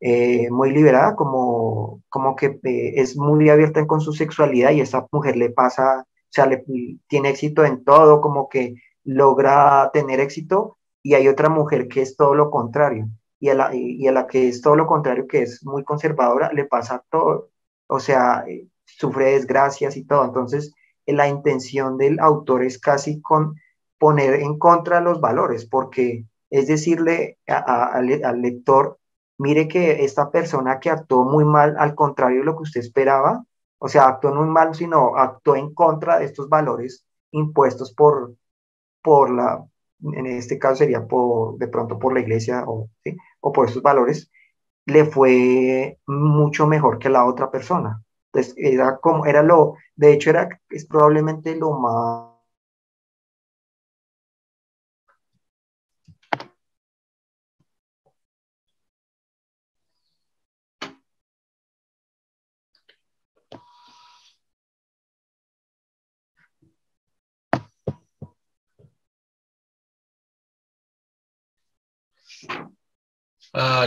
[0.00, 5.06] eh, muy liberada, como, como que eh, es muy abierta con su sexualidad y esa
[5.12, 6.64] mujer le pasa, o sea, le,
[7.06, 8.74] tiene éxito en todo, como que
[9.04, 13.70] logra tener éxito y hay otra mujer que es todo lo contrario y a la,
[13.74, 17.50] y a la que es todo lo contrario, que es muy conservadora, le pasa todo,
[17.88, 20.24] o sea, eh, sufre desgracias y todo.
[20.24, 20.74] Entonces,
[21.06, 23.56] la intención del autor es casi con
[23.98, 28.98] poner en contra los valores, porque es decirle al lector,
[29.38, 33.44] mire que esta persona que actuó muy mal, al contrario de lo que usted esperaba,
[33.78, 38.34] o sea, actuó muy mal, sino actuó en contra de estos valores impuestos por,
[39.02, 39.66] por la,
[40.12, 42.90] en este caso sería por, de pronto por la iglesia o,
[43.40, 44.30] o por estos valores,
[44.86, 48.02] le fue mucho mejor que la otra persona.
[48.32, 52.33] Entonces, era como, era lo, de hecho, era, es probablemente lo más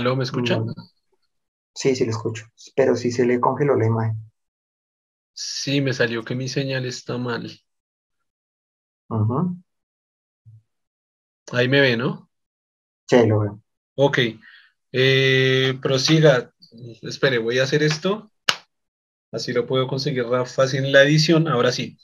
[0.02, 0.66] ¿lo ¿me escuchan?
[1.74, 2.46] Sí, sí, lo escucho.
[2.76, 4.18] Pero si se le congeló la imagen.
[5.34, 7.52] Sí, me salió que mi señal está mal.
[11.52, 12.30] Ahí me ve, ¿no?
[13.08, 13.62] Sí, lo veo.
[13.96, 14.20] Ok.
[14.92, 16.54] Eh, prosiga.
[17.02, 18.32] Espere, voy a hacer esto.
[19.32, 21.48] Así lo puedo conseguir fácil en la edición.
[21.48, 21.98] Ahora sí.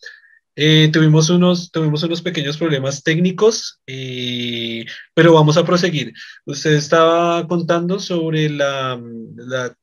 [0.56, 4.86] Eh, tuvimos, unos, tuvimos unos pequeños problemas técnicos, eh,
[5.16, 6.14] pero vamos a proseguir.
[6.46, 9.02] Usted estaba contando sobre la,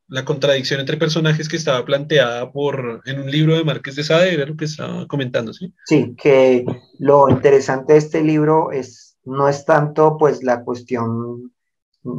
[0.08, 4.34] la, contradicción entre personajes que estaba planteada por, en un libro de Márquez de Sade,
[4.34, 5.74] era lo que estaba comentando, ¿sí?
[5.86, 6.64] Sí, que
[7.00, 11.52] lo interesante de este libro es, no es tanto pues la cuestión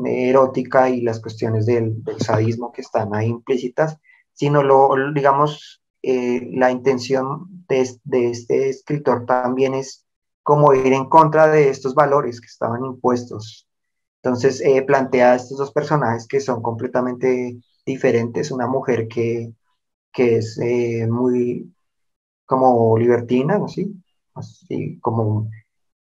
[0.06, 3.98] erótica y las cuestiones del, del sadismo que están ahí implícitas,
[4.34, 10.06] sino lo, digamos, eh, la intención de, este escritor también es
[10.44, 13.68] como ir en contra de estos valores que estaban impuestos.
[14.24, 18.52] Entonces eh, plantea estos dos personajes que son completamente diferentes.
[18.52, 19.54] Una mujer que,
[20.12, 21.74] que es eh, muy
[22.46, 23.68] como libertina, ¿no?
[23.68, 23.94] ¿Sí?
[24.34, 25.50] Así como...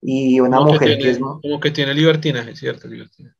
[0.07, 1.19] Y una mujer que, es...
[1.19, 2.89] Como que tiene libertinaje, ¿cierto?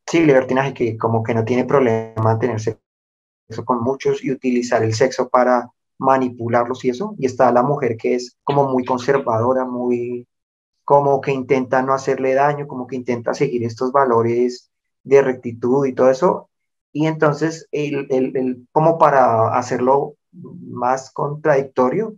[0.07, 2.81] Sí, libertinaje que como que no tiene problema en tener sexo
[3.67, 8.15] con muchos y utilizar el sexo para manipularlos y eso, y está la mujer que
[8.15, 10.27] es como muy conservadora, muy
[10.85, 14.71] como que intenta no hacerle daño, como que intenta seguir estos valores
[15.03, 16.51] de rectitud y todo eso,
[16.93, 22.17] y entonces el, el, como para hacerlo más contradictorio,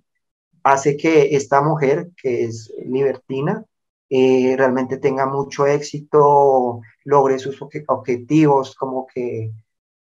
[0.62, 3.64] hace que esta mujer, que es libertina,
[4.10, 9.52] eh, realmente tenga mucho éxito, logre sus objetivos, como que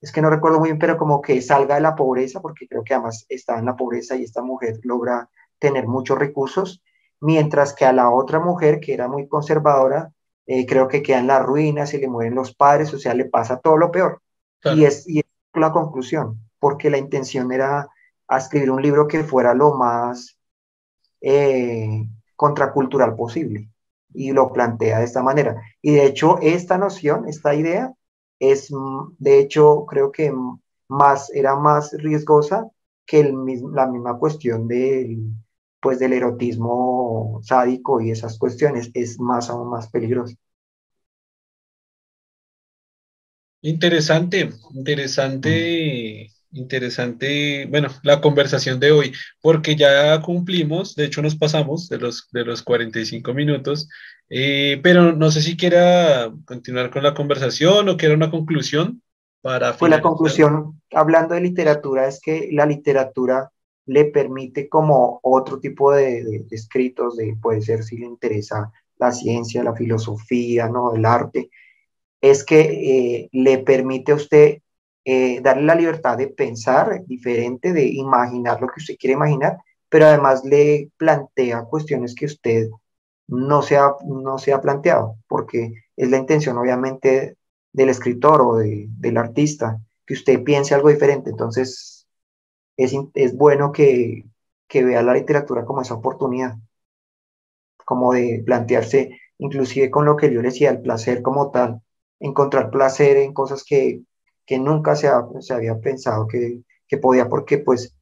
[0.01, 2.83] es que no recuerdo muy bien, pero como que salga de la pobreza, porque creo
[2.83, 5.29] que además está en la pobreza y esta mujer logra
[5.59, 6.83] tener muchos recursos,
[7.19, 10.11] mientras que a la otra mujer, que era muy conservadora,
[10.45, 13.25] eh, creo que queda en la ruina, se le mueren los padres, o sea, le
[13.25, 14.21] pasa todo lo peor.
[14.63, 17.87] Y, es, y es la conclusión, porque la intención era
[18.29, 20.37] escribir un libro que fuera lo más
[21.21, 23.69] eh, contracultural posible,
[24.13, 25.61] y lo plantea de esta manera.
[25.81, 27.93] Y de hecho, esta noción, esta idea,
[28.39, 30.33] es, mm, de hecho, creo que
[30.87, 32.69] más, era más riesgosa
[33.05, 33.35] que el,
[33.73, 35.19] la misma cuestión del,
[35.81, 40.35] pues, del erotismo sádico y esas cuestiones, es más aún más peligroso.
[43.61, 51.89] Interesante, interesante interesante, bueno, la conversación de hoy, porque ya cumplimos, de hecho nos pasamos
[51.89, 53.87] de los, de los 45 minutos,
[54.29, 59.01] eh, pero no sé si quiera continuar con la conversación o quiera una conclusión
[59.41, 59.75] para...
[59.77, 63.51] Pues la conclusión, hablando de literatura, es que la literatura
[63.85, 69.63] le permite como otro tipo de, escritos, de, puede ser si le interesa la ciencia,
[69.63, 70.93] la filosofía, ¿no?
[70.93, 71.49] el arte,
[72.19, 74.57] es que eh, le permite a usted
[75.05, 79.57] eh, darle la libertad de pensar diferente, de imaginar lo que usted quiere imaginar,
[79.87, 82.67] pero además le plantea cuestiones que usted
[83.27, 87.37] no se ha, no se ha planteado, porque es la intención obviamente
[87.73, 91.29] del escritor o del artista, que usted piense algo diferente.
[91.29, 92.07] Entonces,
[92.77, 94.25] es, es bueno que,
[94.67, 96.55] que vea la literatura como esa oportunidad,
[97.85, 101.81] como de plantearse, inclusive con lo que yo le decía, el placer como tal,
[102.19, 104.03] encontrar placer en cosas que
[104.47, 105.09] que nunca se,
[105.41, 107.95] se había pensado que, que, podía, porque pues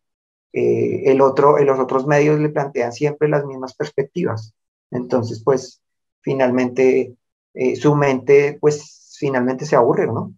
[0.53, 4.53] eh, el otro, los otros medios le plantean siempre las mismas perspectivas.
[4.96, 5.82] Entonces, pues
[6.22, 7.16] finalmente
[7.54, 10.34] eh, su mente, pues finalmente se aburre, ¿no?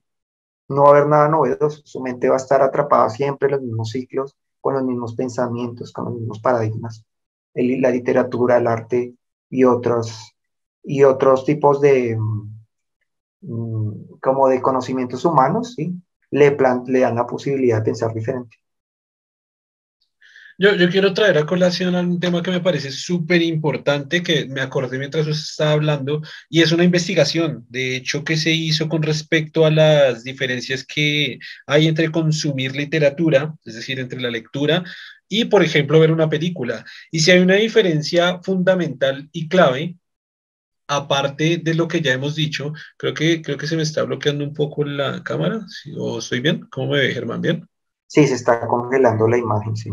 [0.69, 3.61] No va a haber nada novedoso, su mente va a estar atrapada siempre en los
[3.61, 7.03] mismos ciclos, con los mismos pensamientos, con los mismos paradigmas.
[7.53, 9.15] la literatura, el arte
[9.49, 10.35] y otros,
[10.83, 12.15] y otros tipos de,
[13.41, 15.93] mm, como de conocimientos humanos, ¿sí?
[16.31, 16.55] Le,
[16.87, 18.57] le dan la posibilidad de pensar diferente.
[20.59, 24.61] Yo, yo, quiero traer a colación un tema que me parece súper importante, que me
[24.61, 29.03] acordé mientras usted estaba hablando, y es una investigación, de hecho, que se hizo con
[29.03, 31.37] respecto a las diferencias que
[31.67, 34.83] hay entre consumir literatura, es decir, entre la lectura
[35.29, 36.85] y, por ejemplo, ver una película.
[37.11, 39.97] Y si hay una diferencia fundamental y clave,
[40.87, 44.43] aparte de lo que ya hemos dicho, creo que, creo que se me está bloqueando
[44.43, 45.65] un poco la cámara,
[45.97, 46.67] ¿o estoy bien?
[46.71, 47.41] ¿Cómo me ve, Germán?
[47.41, 47.67] ¿Bien?
[48.07, 49.91] Sí, se está congelando la imagen, sí.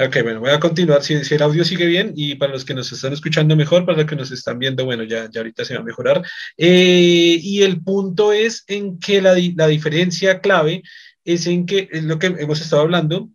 [0.00, 1.02] Ok, bueno, voy a continuar.
[1.02, 4.06] Si, el audio sigue bien y para los que nos están escuchando mejor, para los
[4.06, 6.22] que nos están viendo, bueno, ya, ya ahorita se va a mejorar.
[6.56, 10.84] Eh, y el punto es en que la, la diferencia clave
[11.24, 13.28] es en que es lo que hemos estado hablando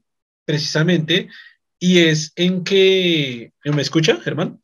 [0.45, 1.27] precisamente,
[1.79, 3.51] y es en que.
[3.65, 4.62] ¿Me escucha, Germán?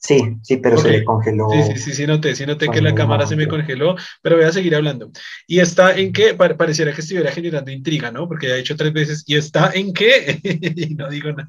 [0.00, 1.48] Sí, sí, pero se le congeló.
[1.50, 4.44] Sí, sí, sí, sí noté, sí noté que la cámara se me congeló, pero voy
[4.44, 5.10] a seguir hablando.
[5.46, 8.28] Y está en que pareciera que estuviera generando intriga, ¿no?
[8.28, 10.40] Porque ya he hecho tres veces, y está en que,
[10.76, 11.48] y no digo nada,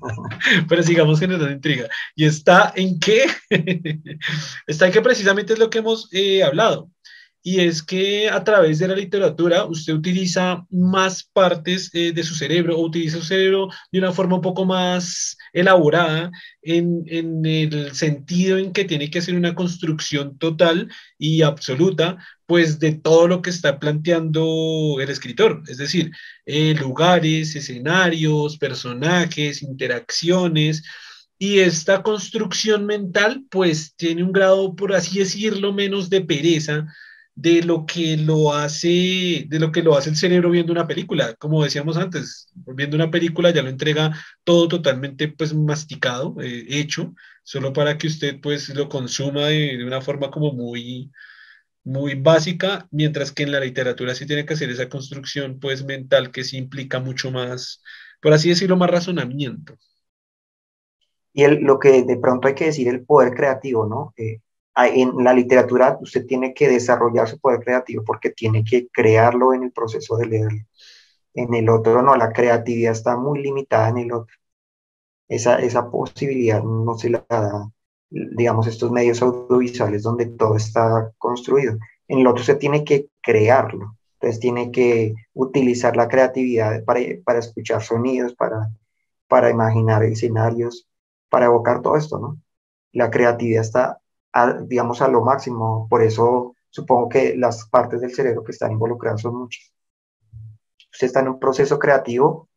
[0.68, 1.88] pero sigamos generando intriga.
[2.16, 3.28] Y está en que,
[4.68, 6.90] está en que precisamente es lo que hemos eh, hablado
[7.42, 12.36] y es que a través de la literatura usted utiliza más partes eh, de su
[12.36, 16.32] cerebro o utiliza su cerebro de una forma un poco más elaborada
[16.62, 22.80] en, en, el sentido en que tiene que hacer una construcción total y absoluta pues
[22.80, 26.12] de todo lo que está planteando el escritor, es decir,
[26.48, 30.84] eh, lugares, escenarios, personajes, interacciones,
[31.38, 36.88] y esta construcción mental pues tiene un grado, por así decirlo, menos de pereza
[37.42, 41.36] de lo que lo hace, de lo que lo hace el cerebro viendo una película.
[41.36, 44.14] Como decíamos antes, viendo una película ya lo entrega
[44.44, 47.14] todo totalmente pues masticado, eh, hecho,
[47.44, 51.12] solo para que usted pues lo consuma de, una forma como muy,
[51.84, 56.32] muy básica, mientras que en la literatura sí tiene que hacer esa construcción pues mental
[56.32, 57.82] que sí implica mucho más,
[58.22, 59.78] por así decirlo, más razonamiento.
[61.32, 64.14] Y el, lo que de pronto hay que decir, el poder creativo, ¿no?
[64.18, 64.42] Eh,
[64.88, 69.64] en la literatura usted tiene que desarrollar su poder creativo porque tiene que crearlo en
[69.64, 70.62] el proceso de leerlo.
[71.34, 74.36] En el otro no, la creatividad está muy limitada en el otro.
[75.28, 77.72] Esa, esa posibilidad no se la da,
[78.10, 81.78] digamos, estos medios audiovisuales donde todo está construido.
[82.08, 83.96] En el otro se tiene que crearlo.
[84.14, 88.70] Entonces tiene que utilizar la creatividad para, para escuchar sonidos, para,
[89.28, 90.88] para imaginar escenarios,
[91.30, 92.38] para evocar todo esto, ¿no?
[92.92, 94.00] La creatividad está
[94.68, 95.88] digamos, a lo máximo.
[95.90, 99.74] Por eso supongo que las partes del cerebro que están involucradas son muchas.
[100.92, 102.50] Usted está en un proceso creativo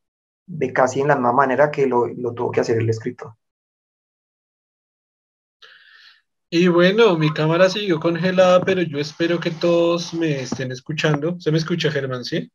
[0.47, 3.35] de casi en la misma manera que lo, lo tuvo que hacer el escritor.
[6.55, 11.41] Y bueno, mi cámara siguió congelada, pero yo espero que todos me estén escuchando.
[11.41, 12.53] ¿Se me escucha, Germán, sí?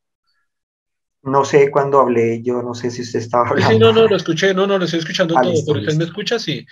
[1.24, 3.74] No sé cuándo hablé, yo no sé si usted estaba hablando.
[3.74, 6.04] Sí, no, no, lo escuché, no, no, lo estoy escuchando ah, todo, pero usted me
[6.04, 6.64] escucha, sí.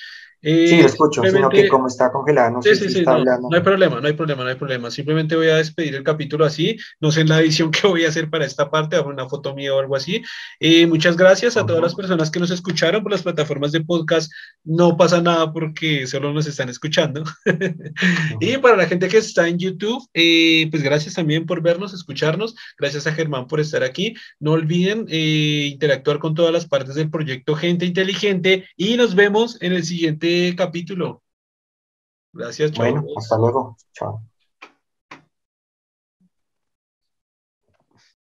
[0.47, 3.49] Eh, sí, lo escucho, sino que como está congelado, no sé si está no, hablando.
[3.49, 4.91] No hay problema, no hay problema, no hay problema.
[4.91, 6.77] Simplemente voy a despedir el capítulo así.
[6.99, 9.55] No sé en la edición que voy a hacer para esta parte, hago una foto
[9.55, 10.21] mía o algo así.
[10.59, 14.31] Eh, muchas gracias a todas las personas que nos escucharon por las plataformas de podcast.
[14.63, 17.23] No pasa nada porque solo nos están escuchando.
[18.39, 22.55] y para la gente que está en YouTube, eh, pues gracias también por vernos, escucharnos.
[22.77, 24.13] Gracias a Germán por estar aquí.
[24.39, 29.73] No olviden interactuar con todas las partes del proyecto Gente Inteligente y nos vemos en
[29.73, 31.21] el siguiente capítulo.
[32.33, 32.93] Gracias, chao.
[32.93, 33.75] Bueno, hasta luego.
[33.93, 34.23] Chao.